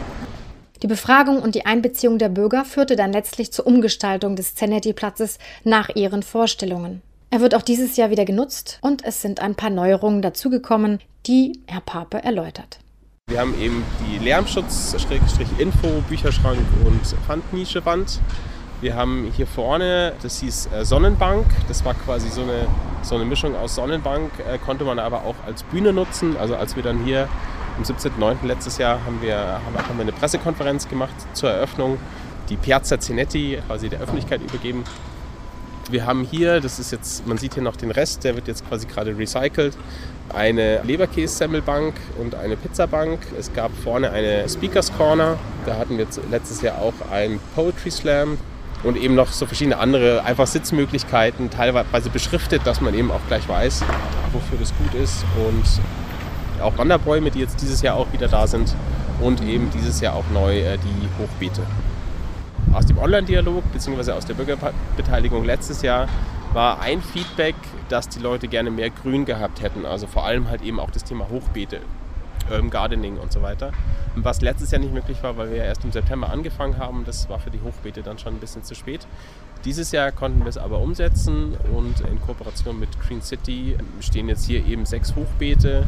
Die 0.81 0.87
Befragung 0.87 1.41
und 1.41 1.55
die 1.55 1.65
Einbeziehung 1.65 2.19
der 2.19 2.29
Bürger 2.29 2.63
führte 2.63 2.95
dann 2.95 3.11
letztlich 3.11 3.51
zur 3.51 3.67
Umgestaltung 3.67 4.37
des 4.37 4.55
Zenetti-Platzes 4.55 5.37
nach 5.65 5.89
ihren 5.89 6.23
Vorstellungen. 6.23 7.01
Er 7.31 7.41
wird 7.41 7.53
auch 7.53 7.61
dieses 7.61 7.97
Jahr 7.97 8.11
wieder 8.11 8.23
genutzt 8.23 8.79
und 8.81 9.03
es 9.03 9.21
sind 9.21 9.41
ein 9.41 9.55
paar 9.55 9.69
Neuerungen 9.69 10.21
dazugekommen, 10.21 10.99
die 11.27 11.59
Herr 11.67 11.81
Pape 11.81 12.23
erläutert. 12.23 12.79
Wir 13.27 13.41
haben 13.41 13.59
eben 13.59 13.83
die 14.07 14.23
Lärmschutz, 14.23 14.95
Info, 15.57 16.01
Bücherschrank 16.07 16.59
und 16.85 17.05
Pfandnischewand. 17.27 18.21
Wir 18.79 18.95
haben 18.95 19.31
hier 19.35 19.45
vorne, 19.45 20.13
das 20.23 20.39
hieß 20.39 20.69
äh, 20.73 20.85
Sonnenbank. 20.85 21.45
Das 21.67 21.83
war 21.83 21.93
quasi 21.93 22.29
so 22.29 22.41
eine, 22.41 22.65
so 23.01 23.15
eine 23.15 23.25
Mischung 23.25 23.53
aus 23.53 23.75
Sonnenbank, 23.75 24.31
äh, 24.39 24.57
konnte 24.57 24.85
man 24.85 24.97
aber 24.97 25.25
auch 25.25 25.35
als 25.45 25.63
Bühne 25.63 25.91
nutzen. 25.91 26.37
Also 26.37 26.55
als 26.55 26.77
wir 26.77 26.83
dann 26.83 27.03
hier 27.03 27.27
am 27.79 27.85
17.09. 27.85 28.45
letztes 28.45 28.77
Jahr 28.77 29.05
haben 29.05 29.21
wir, 29.21 29.37
haben 29.37 29.95
wir 29.95 30.01
eine 30.01 30.11
Pressekonferenz 30.11 30.89
gemacht 30.89 31.15
zur 31.31 31.49
Eröffnung, 31.49 31.97
die 32.49 32.57
Piazza 32.57 32.99
Zenetti 32.99 33.57
quasi 33.65 33.87
der 33.87 34.01
Öffentlichkeit 34.01 34.41
übergeben. 34.41 34.83
Wir 35.89 36.05
haben 36.05 36.23
hier, 36.23 36.59
das 36.59 36.77
ist 36.77 36.91
jetzt, 36.91 37.25
man 37.25 37.37
sieht 37.37 37.53
hier 37.53 37.63
noch 37.63 37.77
den 37.77 37.91
Rest, 37.91 38.25
der 38.25 38.35
wird 38.35 38.49
jetzt 38.49 38.67
quasi 38.67 38.85
gerade 38.85 39.17
recycelt, 39.17 39.77
eine 40.33 40.83
Leberkäse-Semmelbank 40.83 41.95
und 42.19 42.35
eine 42.35 42.57
Pizzabank. 42.57 43.19
Es 43.39 43.53
gab 43.53 43.71
vorne 43.81 44.11
eine 44.11 44.47
Speakers 44.49 44.91
Corner, 44.97 45.37
da 45.65 45.77
hatten 45.77 45.97
wir 45.97 46.05
letztes 46.29 46.61
Jahr 46.61 46.81
auch 46.81 46.93
einen 47.11 47.39
Poetry 47.55 47.91
Slam 47.91 48.37
und 48.83 48.97
eben 48.97 49.15
noch 49.15 49.31
so 49.31 49.45
verschiedene 49.45 49.77
andere 49.77 50.25
einfach 50.25 50.47
Sitzmöglichkeiten, 50.47 51.49
teilweise 51.49 52.09
beschriftet, 52.09 52.61
dass 52.65 52.81
man 52.81 52.93
eben 52.93 53.09
auch 53.09 53.21
gleich 53.29 53.47
weiß, 53.47 53.83
wofür 54.33 54.57
das 54.59 54.73
gut 54.77 54.93
ist 55.01 55.23
und 55.47 55.63
auch 56.61 56.77
Wanderbäume, 56.77 57.31
die 57.31 57.39
jetzt 57.39 57.61
dieses 57.61 57.81
Jahr 57.81 57.95
auch 57.95 58.11
wieder 58.11 58.27
da 58.27 58.47
sind 58.47 58.75
und 59.21 59.41
eben 59.43 59.69
dieses 59.71 60.01
Jahr 60.01 60.15
auch 60.15 60.25
neu 60.33 60.59
äh, 60.59 60.77
die 60.77 61.21
Hochbeete. 61.21 61.61
Aus 62.73 62.85
dem 62.85 62.97
Online-Dialog 62.97 63.63
bzw. 63.73 64.11
aus 64.11 64.25
der 64.25 64.35
Bürgerbeteiligung 64.35 65.43
letztes 65.43 65.81
Jahr 65.81 66.07
war 66.53 66.81
ein 66.81 67.01
Feedback, 67.01 67.55
dass 67.89 68.09
die 68.09 68.19
Leute 68.19 68.47
gerne 68.47 68.71
mehr 68.71 68.89
Grün 68.89 69.25
gehabt 69.25 69.61
hätten. 69.61 69.85
Also 69.85 70.07
vor 70.07 70.25
allem 70.25 70.49
halt 70.49 70.61
eben 70.61 70.79
auch 70.79 70.91
das 70.91 71.03
Thema 71.03 71.27
Hochbeete, 71.29 71.81
Urban 72.49 72.69
Gardening 72.69 73.17
und 73.17 73.31
so 73.31 73.41
weiter. 73.41 73.71
Was 74.15 74.41
letztes 74.41 74.71
Jahr 74.71 74.81
nicht 74.81 74.93
möglich 74.93 75.21
war, 75.23 75.37
weil 75.37 75.51
wir 75.51 75.57
ja 75.57 75.63
erst 75.65 75.83
im 75.83 75.91
September 75.91 76.29
angefangen 76.29 76.77
haben. 76.77 77.03
Das 77.05 77.29
war 77.29 77.39
für 77.39 77.49
die 77.49 77.61
Hochbeete 77.61 78.01
dann 78.01 78.17
schon 78.17 78.35
ein 78.35 78.39
bisschen 78.39 78.63
zu 78.63 78.75
spät. 78.75 79.07
Dieses 79.65 79.91
Jahr 79.91 80.11
konnten 80.11 80.39
wir 80.39 80.47
es 80.47 80.57
aber 80.57 80.79
umsetzen 80.79 81.55
und 81.73 81.99
in 82.01 82.21
Kooperation 82.21 82.79
mit 82.79 82.89
Green 83.01 83.21
City 83.21 83.75
stehen 83.99 84.29
jetzt 84.29 84.45
hier 84.45 84.65
eben 84.65 84.85
sechs 84.85 85.15
Hochbeete. 85.15 85.85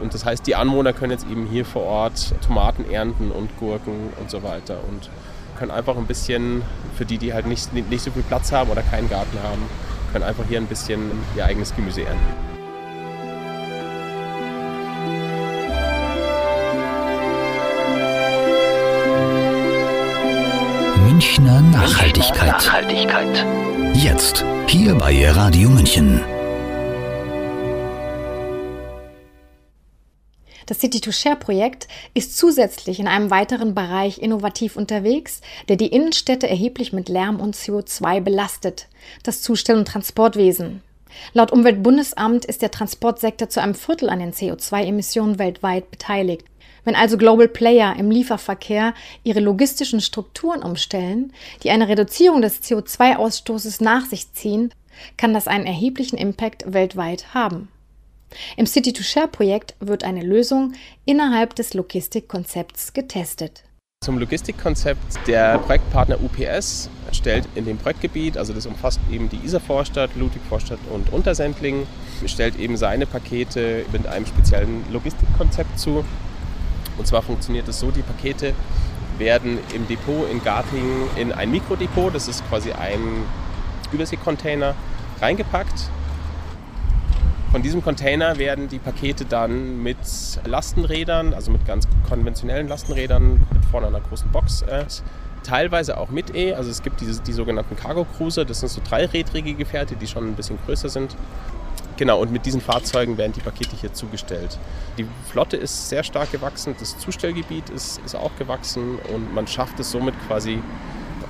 Und 0.00 0.14
das 0.14 0.24
heißt, 0.24 0.46
die 0.46 0.54
Anwohner 0.54 0.92
können 0.92 1.12
jetzt 1.12 1.26
eben 1.30 1.46
hier 1.46 1.64
vor 1.64 1.82
Ort 1.82 2.34
Tomaten 2.46 2.90
ernten 2.90 3.30
und 3.30 3.56
Gurken 3.58 4.10
und 4.18 4.30
so 4.30 4.42
weiter. 4.42 4.78
Und 4.88 5.10
können 5.58 5.70
einfach 5.70 5.96
ein 5.96 6.06
bisschen, 6.06 6.62
für 6.96 7.04
die, 7.04 7.18
die 7.18 7.34
halt 7.34 7.46
nicht, 7.46 7.72
nicht 7.74 8.00
so 8.02 8.10
viel 8.10 8.22
Platz 8.22 8.50
haben 8.50 8.70
oder 8.70 8.82
keinen 8.82 9.10
Garten 9.10 9.38
haben, 9.42 9.62
können 10.12 10.24
einfach 10.24 10.44
hier 10.48 10.58
ein 10.58 10.66
bisschen 10.66 11.10
ihr 11.36 11.44
eigenes 11.44 11.74
Gemüse 11.74 12.02
ernten. 12.02 12.49
Münchner 21.20 21.60
Nachhaltigkeit. 21.60 22.46
Nachhaltigkeit. 22.46 23.46
Jetzt, 23.92 24.42
hier 24.66 24.94
bei 24.94 25.30
Radio 25.30 25.68
München. 25.68 26.22
Das 30.64 30.80
City-to-Share-Projekt 30.80 31.88
ist 32.14 32.38
zusätzlich 32.38 33.00
in 33.00 33.06
einem 33.06 33.30
weiteren 33.30 33.74
Bereich 33.74 34.16
innovativ 34.16 34.76
unterwegs, 34.76 35.42
der 35.68 35.76
die 35.76 35.88
Innenstädte 35.88 36.48
erheblich 36.48 36.94
mit 36.94 37.10
Lärm 37.10 37.38
und 37.38 37.54
CO2 37.54 38.22
belastet, 38.22 38.88
das 39.22 39.42
Zustell- 39.42 39.76
und 39.76 39.88
Transportwesen. 39.88 40.82
Laut 41.34 41.52
Umweltbundesamt 41.52 42.46
ist 42.46 42.62
der 42.62 42.70
Transportsektor 42.70 43.50
zu 43.50 43.60
einem 43.60 43.74
Viertel 43.74 44.08
an 44.08 44.20
den 44.20 44.32
CO2-Emissionen 44.32 45.38
weltweit 45.38 45.90
beteiligt. 45.90 46.46
Wenn 46.84 46.94
also 46.94 47.18
Global 47.18 47.48
Player 47.48 47.94
im 47.98 48.10
Lieferverkehr 48.10 48.94
ihre 49.22 49.40
logistischen 49.40 50.00
Strukturen 50.00 50.62
umstellen, 50.62 51.32
die 51.62 51.70
eine 51.70 51.88
Reduzierung 51.88 52.42
des 52.42 52.62
CO2-Ausstoßes 52.62 53.82
nach 53.82 54.06
sich 54.06 54.32
ziehen, 54.32 54.72
kann 55.16 55.34
das 55.34 55.48
einen 55.48 55.66
erheblichen 55.66 56.16
Impact 56.16 56.72
weltweit 56.72 57.34
haben. 57.34 57.68
Im 58.56 58.66
City-to-Share-Projekt 58.66 59.74
wird 59.80 60.04
eine 60.04 60.22
Lösung 60.22 60.74
innerhalb 61.04 61.54
des 61.56 61.74
Logistikkonzepts 61.74 62.92
getestet. 62.92 63.64
Zum 64.02 64.18
Logistikkonzept 64.18 65.26
der 65.26 65.58
Projektpartner 65.58 66.18
UPS 66.22 66.88
stellt 67.12 67.46
in 67.54 67.66
dem 67.66 67.76
Projektgebiet, 67.76 68.38
also 68.38 68.54
das 68.54 68.64
umfasst 68.64 68.98
eben 69.10 69.28
die 69.28 69.36
Isar-Vorstadt, 69.44 70.16
Ludwig-Vorstadt 70.16 70.78
und 70.90 71.12
Untersendling, 71.12 71.86
stellt 72.24 72.58
eben 72.58 72.78
seine 72.78 73.04
Pakete 73.04 73.84
mit 73.92 74.06
einem 74.06 74.24
speziellen 74.24 74.84
Logistikkonzept 74.90 75.78
zu. 75.78 76.02
Und 76.98 77.06
zwar 77.06 77.22
funktioniert 77.22 77.68
es 77.68 77.80
so, 77.80 77.90
die 77.90 78.02
Pakete 78.02 78.54
werden 79.18 79.58
im 79.74 79.86
Depot 79.86 80.30
in 80.30 80.42
Gartingen 80.42 81.08
in 81.16 81.32
ein 81.32 81.50
Mikrodepot, 81.50 82.14
das 82.14 82.28
ist 82.28 82.46
quasi 82.48 82.72
ein 82.72 83.24
Überseekontainer, 83.92 84.74
reingepackt 85.20 85.90
von 87.50 87.62
diesem 87.62 87.82
Container 87.82 88.38
werden 88.38 88.68
die 88.68 88.78
Pakete 88.78 89.24
dann 89.24 89.82
mit 89.82 89.98
Lastenrädern, 90.44 91.34
also 91.34 91.50
mit 91.50 91.66
ganz 91.66 91.88
konventionellen 92.08 92.68
Lastenrädern, 92.68 93.44
mit 93.52 93.64
vorne 93.72 93.88
einer 93.88 93.98
großen 93.98 94.30
Box, 94.30 94.62
äh, 94.62 94.84
teilweise 95.42 95.98
auch 95.98 96.10
mit 96.10 96.32
E. 96.36 96.54
Also 96.54 96.70
es 96.70 96.80
gibt 96.80 97.00
diese, 97.00 97.20
die 97.20 97.32
sogenannten 97.32 97.74
Cargo 97.74 98.04
Cruiser, 98.04 98.44
das 98.44 98.60
sind 98.60 98.68
so 98.68 98.80
dreirädrige 98.88 99.54
Gefährte, 99.54 99.96
die 99.96 100.06
schon 100.06 100.28
ein 100.28 100.34
bisschen 100.36 100.60
größer 100.64 100.88
sind. 100.88 101.16
Genau, 102.00 102.18
und 102.18 102.32
mit 102.32 102.46
diesen 102.46 102.62
Fahrzeugen 102.62 103.18
werden 103.18 103.34
die 103.34 103.42
Pakete 103.42 103.76
hier 103.78 103.92
zugestellt. 103.92 104.58
Die 104.96 105.04
Flotte 105.30 105.58
ist 105.58 105.90
sehr 105.90 106.02
stark 106.02 106.32
gewachsen, 106.32 106.74
das 106.80 106.96
Zustellgebiet 106.96 107.68
ist, 107.68 108.00
ist 108.06 108.14
auch 108.16 108.30
gewachsen 108.38 108.98
und 109.12 109.34
man 109.34 109.46
schafft 109.46 109.78
es 109.80 109.90
somit 109.90 110.14
quasi 110.26 110.62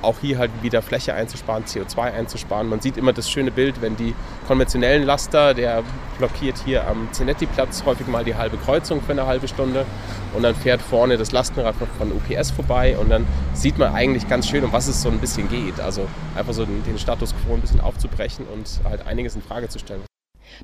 auch 0.01 0.19
hier 0.21 0.37
halt 0.37 0.49
wieder 0.61 0.81
Fläche 0.81 1.13
einzusparen, 1.13 1.65
CO2 1.65 2.13
einzusparen. 2.13 2.69
Man 2.69 2.79
sieht 2.79 2.95
immer 2.95 3.11
das 3.11 3.29
schöne 3.29 3.51
Bild, 3.51 3.81
wenn 3.81 3.97
die 3.97 4.15
konventionellen 4.47 5.03
Laster, 5.03 5.53
der 5.53 5.83
blockiert 6.17 6.55
hier 6.63 6.87
am 6.87 7.09
Zenetti-Platz 7.11 7.83
häufig 7.85 8.07
mal 8.07 8.23
die 8.23 8.35
halbe 8.35 8.55
Kreuzung 8.55 9.01
für 9.01 9.11
eine 9.11 9.25
halbe 9.25 9.49
Stunde 9.49 9.85
und 10.33 10.43
dann 10.43 10.55
fährt 10.55 10.81
vorne 10.81 11.17
das 11.17 11.33
Lastenrad 11.33 11.75
von 11.75 12.13
UPS 12.13 12.51
vorbei 12.51 12.97
und 12.97 13.09
dann 13.09 13.27
sieht 13.53 13.77
man 13.77 13.93
eigentlich 13.93 14.29
ganz 14.29 14.47
schön, 14.47 14.63
um 14.63 14.71
was 14.71 14.87
es 14.87 15.01
so 15.01 15.09
ein 15.09 15.19
bisschen 15.19 15.49
geht. 15.49 15.81
Also 15.81 16.07
einfach 16.33 16.53
so 16.53 16.63
den 16.63 16.97
Status 16.97 17.35
quo 17.43 17.55
ein 17.55 17.61
bisschen 17.61 17.81
aufzubrechen 17.81 18.45
und 18.47 18.69
halt 18.85 19.05
einiges 19.05 19.35
in 19.35 19.41
Frage 19.41 19.67
zu 19.67 19.77
stellen. 19.77 20.03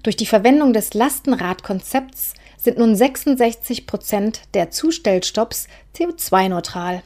Durch 0.04 0.16
die 0.16 0.26
Verwendung 0.26 0.74
des 0.74 0.94
Lastenradkonzepts 0.94 2.34
sind 2.58 2.78
nun 2.78 2.96
66 2.96 3.88
Prozent 3.88 4.42
der 4.54 4.72
Zustellstopps 4.72 5.68
CO2-neutral. 5.96 7.04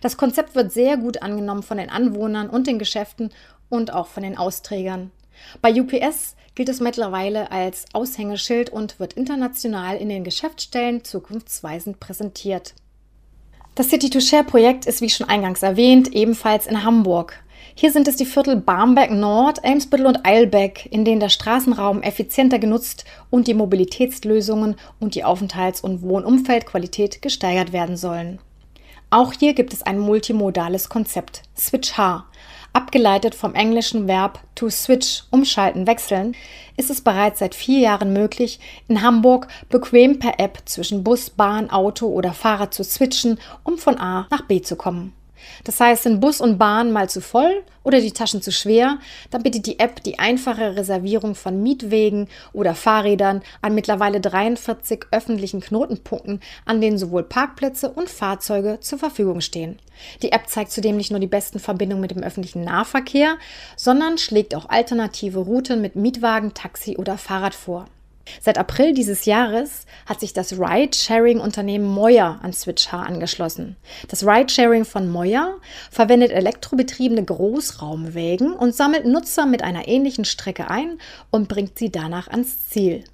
Das 0.00 0.16
Konzept 0.16 0.54
wird 0.54 0.72
sehr 0.72 0.96
gut 0.96 1.22
angenommen 1.22 1.62
von 1.62 1.78
den 1.78 1.90
Anwohnern 1.90 2.48
und 2.48 2.66
den 2.66 2.78
Geschäften 2.78 3.30
und 3.68 3.92
auch 3.92 4.06
von 4.06 4.22
den 4.22 4.36
Austrägern. 4.36 5.10
Bei 5.60 5.72
UPS 5.72 6.36
gilt 6.54 6.68
es 6.68 6.80
mittlerweile 6.80 7.50
als 7.50 7.86
Aushängeschild 7.92 8.70
und 8.70 9.00
wird 9.00 9.14
international 9.14 9.96
in 9.96 10.08
den 10.08 10.24
Geschäftsstellen 10.24 11.04
zukunftsweisend 11.04 11.98
präsentiert. 12.00 12.74
Das 13.74 13.88
City-to-Share-Projekt 13.88 14.84
ist, 14.84 15.00
wie 15.00 15.08
schon 15.08 15.28
eingangs 15.28 15.62
erwähnt, 15.62 16.12
ebenfalls 16.12 16.66
in 16.66 16.84
Hamburg. 16.84 17.42
Hier 17.74 17.90
sind 17.90 18.06
es 18.08 18.16
die 18.16 18.26
Viertel 18.26 18.56
Barmbek 18.56 19.10
Nord, 19.10 19.64
Eimsbüttel 19.64 20.06
und 20.06 20.26
Eilbeck, 20.26 20.86
in 20.90 21.04
denen 21.04 21.20
der 21.20 21.30
Straßenraum 21.30 22.02
effizienter 22.02 22.58
genutzt 22.58 23.04
und 23.30 23.46
die 23.46 23.54
Mobilitätslösungen 23.54 24.76
und 25.00 25.14
die 25.14 25.24
Aufenthalts- 25.24 25.80
und 25.80 26.02
Wohnumfeldqualität 26.02 27.22
gesteigert 27.22 27.72
werden 27.72 27.96
sollen. 27.96 28.38
Auch 29.10 29.32
hier 29.32 29.52
gibt 29.52 29.72
es 29.72 29.82
ein 29.82 29.98
multimodales 29.98 30.88
Konzept, 30.88 31.42
Switch 31.56 31.98
H. 31.98 32.24
Abgeleitet 32.72 33.34
vom 33.34 33.54
englischen 33.54 34.08
Verb 34.08 34.40
to 34.54 34.70
switch, 34.70 35.24
umschalten, 35.30 35.86
wechseln, 35.86 36.34
ist 36.78 36.88
es 36.88 37.02
bereits 37.02 37.40
seit 37.40 37.54
vier 37.54 37.80
Jahren 37.80 38.14
möglich, 38.14 38.58
in 38.88 39.02
Hamburg 39.02 39.48
bequem 39.68 40.18
per 40.18 40.40
App 40.40 40.60
zwischen 40.64 41.04
Bus, 41.04 41.28
Bahn, 41.28 41.68
Auto 41.68 42.06
oder 42.06 42.32
Fahrrad 42.32 42.72
zu 42.72 42.84
switchen, 42.84 43.38
um 43.64 43.76
von 43.76 43.98
A 43.98 44.26
nach 44.30 44.46
B 44.46 44.62
zu 44.62 44.76
kommen. 44.76 45.12
Das 45.64 45.80
heißt, 45.80 46.04
sind 46.04 46.20
Bus 46.20 46.40
und 46.40 46.58
Bahn 46.58 46.92
mal 46.92 47.08
zu 47.08 47.20
voll 47.20 47.62
oder 47.84 48.00
die 48.00 48.12
Taschen 48.12 48.42
zu 48.42 48.52
schwer, 48.52 48.98
dann 49.30 49.42
bietet 49.42 49.66
die 49.66 49.78
App 49.78 50.02
die 50.02 50.18
einfache 50.18 50.76
Reservierung 50.76 51.34
von 51.34 51.62
Mietwegen 51.62 52.28
oder 52.52 52.74
Fahrrädern 52.74 53.42
an 53.60 53.74
mittlerweile 53.74 54.20
43 54.20 55.06
öffentlichen 55.10 55.60
Knotenpunkten, 55.60 56.40
an 56.64 56.80
denen 56.80 56.98
sowohl 56.98 57.24
Parkplätze 57.24 57.90
und 57.90 58.08
Fahrzeuge 58.08 58.78
zur 58.80 58.98
Verfügung 58.98 59.40
stehen. 59.40 59.78
Die 60.22 60.32
App 60.32 60.48
zeigt 60.48 60.72
zudem 60.72 60.96
nicht 60.96 61.10
nur 61.10 61.20
die 61.20 61.26
besten 61.26 61.58
Verbindungen 61.58 62.00
mit 62.00 62.10
dem 62.10 62.22
öffentlichen 62.22 62.64
Nahverkehr, 62.64 63.36
sondern 63.76 64.18
schlägt 64.18 64.54
auch 64.54 64.68
alternative 64.68 65.40
Routen 65.40 65.80
mit 65.80 65.96
Mietwagen, 65.96 66.54
Taxi 66.54 66.96
oder 66.96 67.18
Fahrrad 67.18 67.54
vor. 67.54 67.86
Seit 68.40 68.58
April 68.58 68.94
dieses 68.94 69.24
Jahres 69.24 69.86
hat 70.06 70.20
sich 70.20 70.32
das 70.32 70.52
Ride-Sharing-Unternehmen 70.58 71.86
Moya 71.86 72.38
an 72.42 72.52
SwitchH 72.52 72.92
angeschlossen. 72.92 73.76
Das 74.08 74.26
Ride-Sharing 74.26 74.84
von 74.84 75.10
Moya 75.10 75.54
verwendet 75.90 76.32
elektrobetriebene 76.32 77.24
Großraumwägen 77.24 78.52
und 78.52 78.74
sammelt 78.74 79.06
Nutzer 79.06 79.46
mit 79.46 79.62
einer 79.62 79.88
ähnlichen 79.88 80.24
Strecke 80.24 80.70
ein 80.70 80.98
und 81.30 81.48
bringt 81.48 81.78
sie 81.78 81.90
danach 81.90 82.28
ans 82.28 82.68
Ziel. 82.68 83.04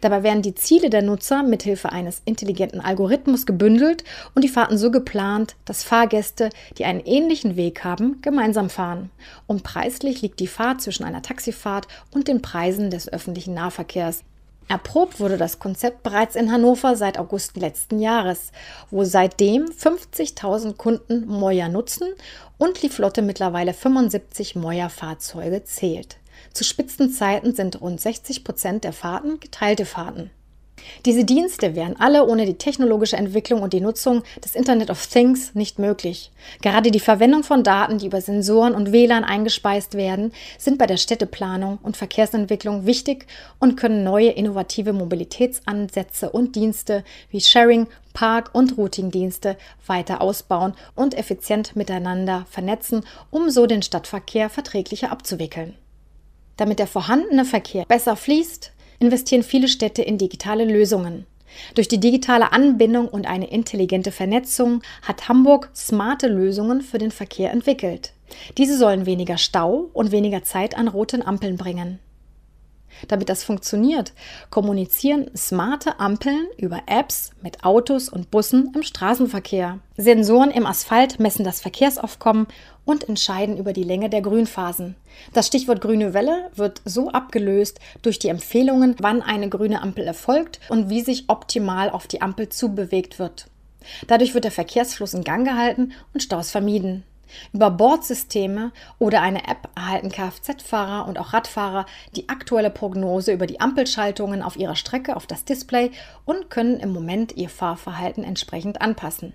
Dabei 0.00 0.22
werden 0.22 0.42
die 0.42 0.54
Ziele 0.54 0.90
der 0.90 1.02
Nutzer 1.02 1.42
mithilfe 1.42 1.92
eines 1.92 2.22
intelligenten 2.24 2.80
Algorithmus 2.80 3.46
gebündelt 3.46 4.04
und 4.34 4.42
die 4.42 4.48
Fahrten 4.48 4.78
so 4.78 4.90
geplant, 4.90 5.56
dass 5.64 5.84
Fahrgäste, 5.84 6.50
die 6.78 6.84
einen 6.84 7.00
ähnlichen 7.00 7.56
Weg 7.56 7.84
haben, 7.84 8.20
gemeinsam 8.22 8.70
fahren. 8.70 9.10
Und 9.46 9.62
preislich 9.62 10.22
liegt 10.22 10.40
die 10.40 10.46
Fahrt 10.46 10.80
zwischen 10.80 11.04
einer 11.04 11.22
Taxifahrt 11.22 11.86
und 12.12 12.28
den 12.28 12.42
Preisen 12.42 12.90
des 12.90 13.08
öffentlichen 13.12 13.54
Nahverkehrs. 13.54 14.24
Erprobt 14.68 15.18
wurde 15.18 15.38
das 15.38 15.58
Konzept 15.58 16.02
bereits 16.02 16.36
in 16.36 16.52
Hannover 16.52 16.94
seit 16.94 17.18
August 17.18 17.56
letzten 17.56 18.00
Jahres, 18.00 18.52
wo 18.90 19.04
seitdem 19.04 19.64
50.000 19.64 20.76
Kunden 20.76 21.26
Moja 21.26 21.70
nutzen 21.70 22.08
und 22.58 22.82
die 22.82 22.90
Flotte 22.90 23.22
mittlerweile 23.22 23.72
75 23.72 24.56
Moja-Fahrzeuge 24.56 25.64
zählt. 25.64 26.18
Zu 26.52 26.64
Spitzenzeiten 26.64 27.54
sind 27.54 27.80
rund 27.80 27.98
60 27.98 28.44
Prozent 28.44 28.84
der 28.84 28.92
Fahrten 28.92 29.40
geteilte 29.40 29.86
Fahrten. 29.86 30.30
Diese 31.04 31.24
Dienste 31.24 31.74
wären 31.74 31.98
alle 31.98 32.26
ohne 32.26 32.46
die 32.46 32.58
technologische 32.58 33.16
Entwicklung 33.16 33.62
und 33.62 33.72
die 33.72 33.80
Nutzung 33.80 34.22
des 34.44 34.54
Internet 34.54 34.90
of 34.90 35.06
Things 35.06 35.54
nicht 35.54 35.78
möglich. 35.78 36.30
Gerade 36.62 36.90
die 36.90 37.00
Verwendung 37.00 37.42
von 37.42 37.62
Daten, 37.62 37.98
die 37.98 38.06
über 38.06 38.20
Sensoren 38.20 38.74
und 38.74 38.92
WLAN 38.92 39.24
eingespeist 39.24 39.94
werden, 39.94 40.32
sind 40.58 40.78
bei 40.78 40.86
der 40.86 40.96
Städteplanung 40.96 41.78
und 41.82 41.96
Verkehrsentwicklung 41.96 42.86
wichtig 42.86 43.26
und 43.58 43.76
können 43.76 44.04
neue 44.04 44.30
innovative 44.30 44.92
Mobilitätsansätze 44.92 46.30
und 46.30 46.56
Dienste 46.56 47.04
wie 47.30 47.40
Sharing, 47.40 47.86
Park- 48.12 48.50
und 48.52 48.76
Routingdienste 48.76 49.56
weiter 49.86 50.20
ausbauen 50.20 50.74
und 50.94 51.14
effizient 51.14 51.76
miteinander 51.76 52.46
vernetzen, 52.50 53.04
um 53.30 53.50
so 53.50 53.66
den 53.66 53.82
Stadtverkehr 53.82 54.50
verträglicher 54.50 55.12
abzuwickeln. 55.12 55.76
Damit 56.56 56.80
der 56.80 56.88
vorhandene 56.88 57.44
Verkehr 57.44 57.84
besser 57.86 58.16
fließt, 58.16 58.72
investieren 58.98 59.42
viele 59.42 59.68
Städte 59.68 60.02
in 60.02 60.18
digitale 60.18 60.64
Lösungen. 60.64 61.26
Durch 61.74 61.88
die 61.88 62.00
digitale 62.00 62.52
Anbindung 62.52 63.08
und 63.08 63.26
eine 63.26 63.50
intelligente 63.50 64.12
Vernetzung 64.12 64.82
hat 65.02 65.28
Hamburg 65.28 65.70
smarte 65.74 66.28
Lösungen 66.28 66.82
für 66.82 66.98
den 66.98 67.10
Verkehr 67.10 67.50
entwickelt. 67.50 68.12
Diese 68.58 68.76
sollen 68.76 69.06
weniger 69.06 69.38
Stau 69.38 69.88
und 69.92 70.12
weniger 70.12 70.42
Zeit 70.42 70.76
an 70.76 70.88
roten 70.88 71.22
Ampeln 71.22 71.56
bringen. 71.56 71.98
Damit 73.06 73.28
das 73.28 73.44
funktioniert, 73.44 74.12
kommunizieren 74.50 75.30
smarte 75.36 76.00
Ampeln 76.00 76.46
über 76.56 76.82
Apps 76.86 77.30
mit 77.42 77.64
Autos 77.64 78.08
und 78.08 78.30
Bussen 78.30 78.72
im 78.74 78.82
Straßenverkehr. 78.82 79.78
Sensoren 79.96 80.50
im 80.50 80.66
Asphalt 80.66 81.20
messen 81.20 81.44
das 81.44 81.60
Verkehrsaufkommen 81.60 82.46
und 82.84 83.08
entscheiden 83.08 83.56
über 83.56 83.72
die 83.72 83.84
Länge 83.84 84.08
der 84.08 84.22
Grünphasen. 84.22 84.96
Das 85.32 85.46
Stichwort 85.46 85.80
grüne 85.80 86.14
Welle 86.14 86.50
wird 86.54 86.80
so 86.84 87.10
abgelöst 87.10 87.80
durch 88.02 88.18
die 88.18 88.28
Empfehlungen, 88.28 88.96
wann 89.00 89.22
eine 89.22 89.48
grüne 89.48 89.82
Ampel 89.82 90.04
erfolgt 90.04 90.60
und 90.68 90.88
wie 90.88 91.02
sich 91.02 91.24
optimal 91.28 91.90
auf 91.90 92.06
die 92.06 92.22
Ampel 92.22 92.48
zubewegt 92.48 93.18
wird. 93.18 93.46
Dadurch 94.06 94.34
wird 94.34 94.44
der 94.44 94.52
Verkehrsfluss 94.52 95.14
in 95.14 95.24
Gang 95.24 95.46
gehalten 95.46 95.92
und 96.14 96.22
Staus 96.22 96.50
vermieden. 96.50 97.04
Über 97.52 97.70
Bordsysteme 97.70 98.72
oder 98.98 99.22
eine 99.22 99.46
App 99.46 99.68
erhalten 99.74 100.10
Kfz-Fahrer 100.10 101.08
und 101.08 101.18
auch 101.18 101.32
Radfahrer 101.32 101.86
die 102.16 102.28
aktuelle 102.28 102.70
Prognose 102.70 103.32
über 103.32 103.46
die 103.46 103.60
Ampelschaltungen 103.60 104.42
auf 104.42 104.56
ihrer 104.56 104.76
Strecke 104.76 105.16
auf 105.16 105.26
das 105.26 105.44
Display 105.44 105.90
und 106.24 106.50
können 106.50 106.80
im 106.80 106.92
Moment 106.92 107.36
ihr 107.36 107.48
Fahrverhalten 107.48 108.24
entsprechend 108.24 108.80
anpassen. 108.80 109.34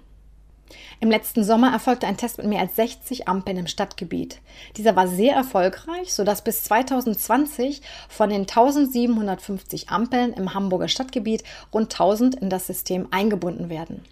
Im 0.99 1.11
letzten 1.11 1.43
Sommer 1.43 1.71
erfolgte 1.71 2.07
ein 2.07 2.17
Test 2.17 2.37
mit 2.37 2.47
mehr 2.47 2.61
als 2.61 2.75
60 2.75 3.27
Ampeln 3.27 3.57
im 3.57 3.67
Stadtgebiet. 3.67 4.39
Dieser 4.77 4.95
war 4.95 5.07
sehr 5.07 5.35
erfolgreich, 5.35 6.13
sodass 6.13 6.43
bis 6.43 6.63
2020 6.63 7.81
von 8.09 8.29
den 8.29 8.41
1750 8.41 9.89
Ampeln 9.89 10.33
im 10.33 10.53
Hamburger 10.53 10.87
Stadtgebiet 10.87 11.43
rund 11.73 11.93
1000 11.93 12.35
in 12.35 12.49
das 12.49 12.67
System 12.67 13.07
eingebunden 13.11 13.69
werden. 13.69 14.03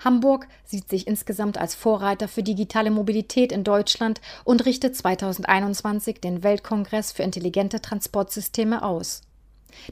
Hamburg 0.00 0.46
sieht 0.64 0.88
sich 0.88 1.06
insgesamt 1.06 1.58
als 1.58 1.74
Vorreiter 1.74 2.28
für 2.28 2.42
digitale 2.42 2.90
Mobilität 2.90 3.52
in 3.52 3.64
Deutschland 3.64 4.20
und 4.44 4.64
richtet 4.64 4.96
2021 4.96 6.20
den 6.20 6.42
Weltkongress 6.42 7.12
für 7.12 7.22
intelligente 7.22 7.80
Transportsysteme 7.80 8.82
aus. 8.82 9.22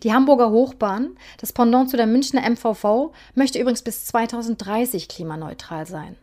Die 0.02 0.12
Hamburger 0.12 0.50
Hochbahn, 0.50 1.16
das 1.38 1.52
Pendant 1.52 1.90
zu 1.90 1.96
der 1.96 2.06
Münchner 2.06 2.48
MVV, 2.48 3.12
möchte 3.34 3.58
übrigens 3.58 3.82
bis 3.82 4.06
2030 4.06 5.08
klimaneutral 5.08 5.86
sein. 5.86 6.16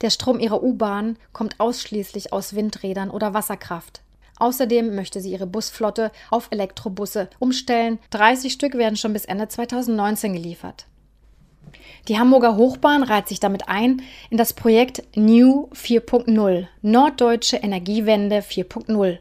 Der 0.00 0.10
Strom 0.10 0.38
ihrer 0.38 0.62
U-Bahn 0.62 1.16
kommt 1.32 1.58
ausschließlich 1.58 2.32
aus 2.32 2.54
Windrädern 2.54 3.10
oder 3.10 3.34
Wasserkraft. 3.34 4.02
Außerdem 4.38 4.94
möchte 4.94 5.20
sie 5.20 5.32
ihre 5.32 5.46
Busflotte 5.46 6.12
auf 6.30 6.48
Elektrobusse 6.50 7.28
umstellen. 7.38 7.98
30 8.10 8.52
Stück 8.52 8.74
werden 8.74 8.96
schon 8.96 9.12
bis 9.12 9.24
Ende 9.24 9.48
2019 9.48 10.32
geliefert. 10.32 10.86
Die 12.08 12.18
Hamburger 12.18 12.56
Hochbahn 12.56 13.02
reiht 13.02 13.28
sich 13.28 13.40
damit 13.40 13.68
ein 13.68 14.02
in 14.30 14.36
das 14.36 14.52
Projekt 14.52 15.02
New 15.16 15.68
4.0, 15.74 16.66
Norddeutsche 16.82 17.56
Energiewende 17.56 18.38
4.0. 18.38 19.18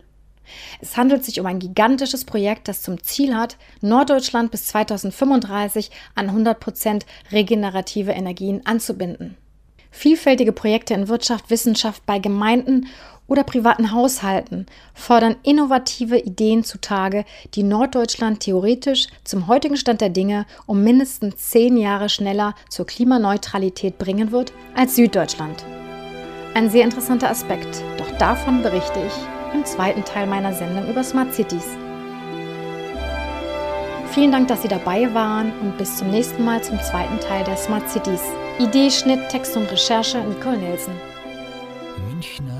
Es 0.79 0.95
handelt 0.97 1.25
sich 1.25 1.39
um 1.39 1.45
ein 1.45 1.59
gigantisches 1.59 2.25
Projekt, 2.25 2.67
das 2.67 2.81
zum 2.81 3.03
Ziel 3.03 3.35
hat, 3.35 3.57
Norddeutschland 3.81 4.51
bis 4.51 4.67
2035 4.67 5.91
an 6.15 6.29
100 6.29 6.59
Prozent 6.59 7.05
regenerative 7.31 8.11
Energien 8.11 8.65
anzubinden. 8.65 9.35
Vielfältige 9.97 10.51
Projekte 10.51 10.93
in 10.93 11.07
Wirtschaft, 11.07 11.49
Wissenschaft 11.49 12.05
bei 12.05 12.19
Gemeinden 12.19 12.85
oder 13.25 13.43
privaten 13.43 13.91
Haushalten 13.91 14.67
fordern 14.93 15.37
innovative 15.41 16.19
Ideen 16.19 16.63
zutage, 16.63 17.25
die 17.55 17.63
Norddeutschland 17.63 18.41
theoretisch 18.41 19.07
zum 19.23 19.47
heutigen 19.47 19.75
Stand 19.75 20.01
der 20.01 20.09
Dinge 20.09 20.45
um 20.67 20.83
mindestens 20.83 21.49
zehn 21.49 21.77
Jahre 21.77 22.09
schneller 22.09 22.53
zur 22.69 22.85
Klimaneutralität 22.85 23.97
bringen 23.97 24.31
wird 24.31 24.53
als 24.75 24.95
Süddeutschland. 24.95 25.65
Ein 26.53 26.69
sehr 26.69 26.83
interessanter 26.83 27.31
Aspekt, 27.31 27.81
doch 27.97 28.11
davon 28.19 28.61
berichte 28.61 28.99
ich 28.99 29.55
im 29.55 29.65
zweiten 29.65 30.05
Teil 30.05 30.27
meiner 30.27 30.53
Sendung 30.53 30.87
über 30.87 31.03
Smart 31.03 31.33
Cities. 31.33 31.65
Vielen 34.17 34.31
Dank, 34.31 34.47
dass 34.47 34.63
Sie 34.63 34.67
dabei 34.67 35.13
waren 35.13 35.51
und 35.59 35.77
bis 35.77 35.97
zum 35.97 36.09
nächsten 36.09 36.43
Mal 36.43 36.63
zum 36.63 36.79
zweiten 36.79 37.19
Teil 37.19 37.43
der 37.43 37.55
Smart 37.55 37.87
Cities. 37.87 38.23
Idee, 38.57 38.89
Schnitt, 38.89 39.29
Text 39.29 39.55
und 39.55 39.71
Recherche 39.71 40.17
Nicole 40.17 40.57
Nelson. 40.57 40.95
Münchner 42.09 42.56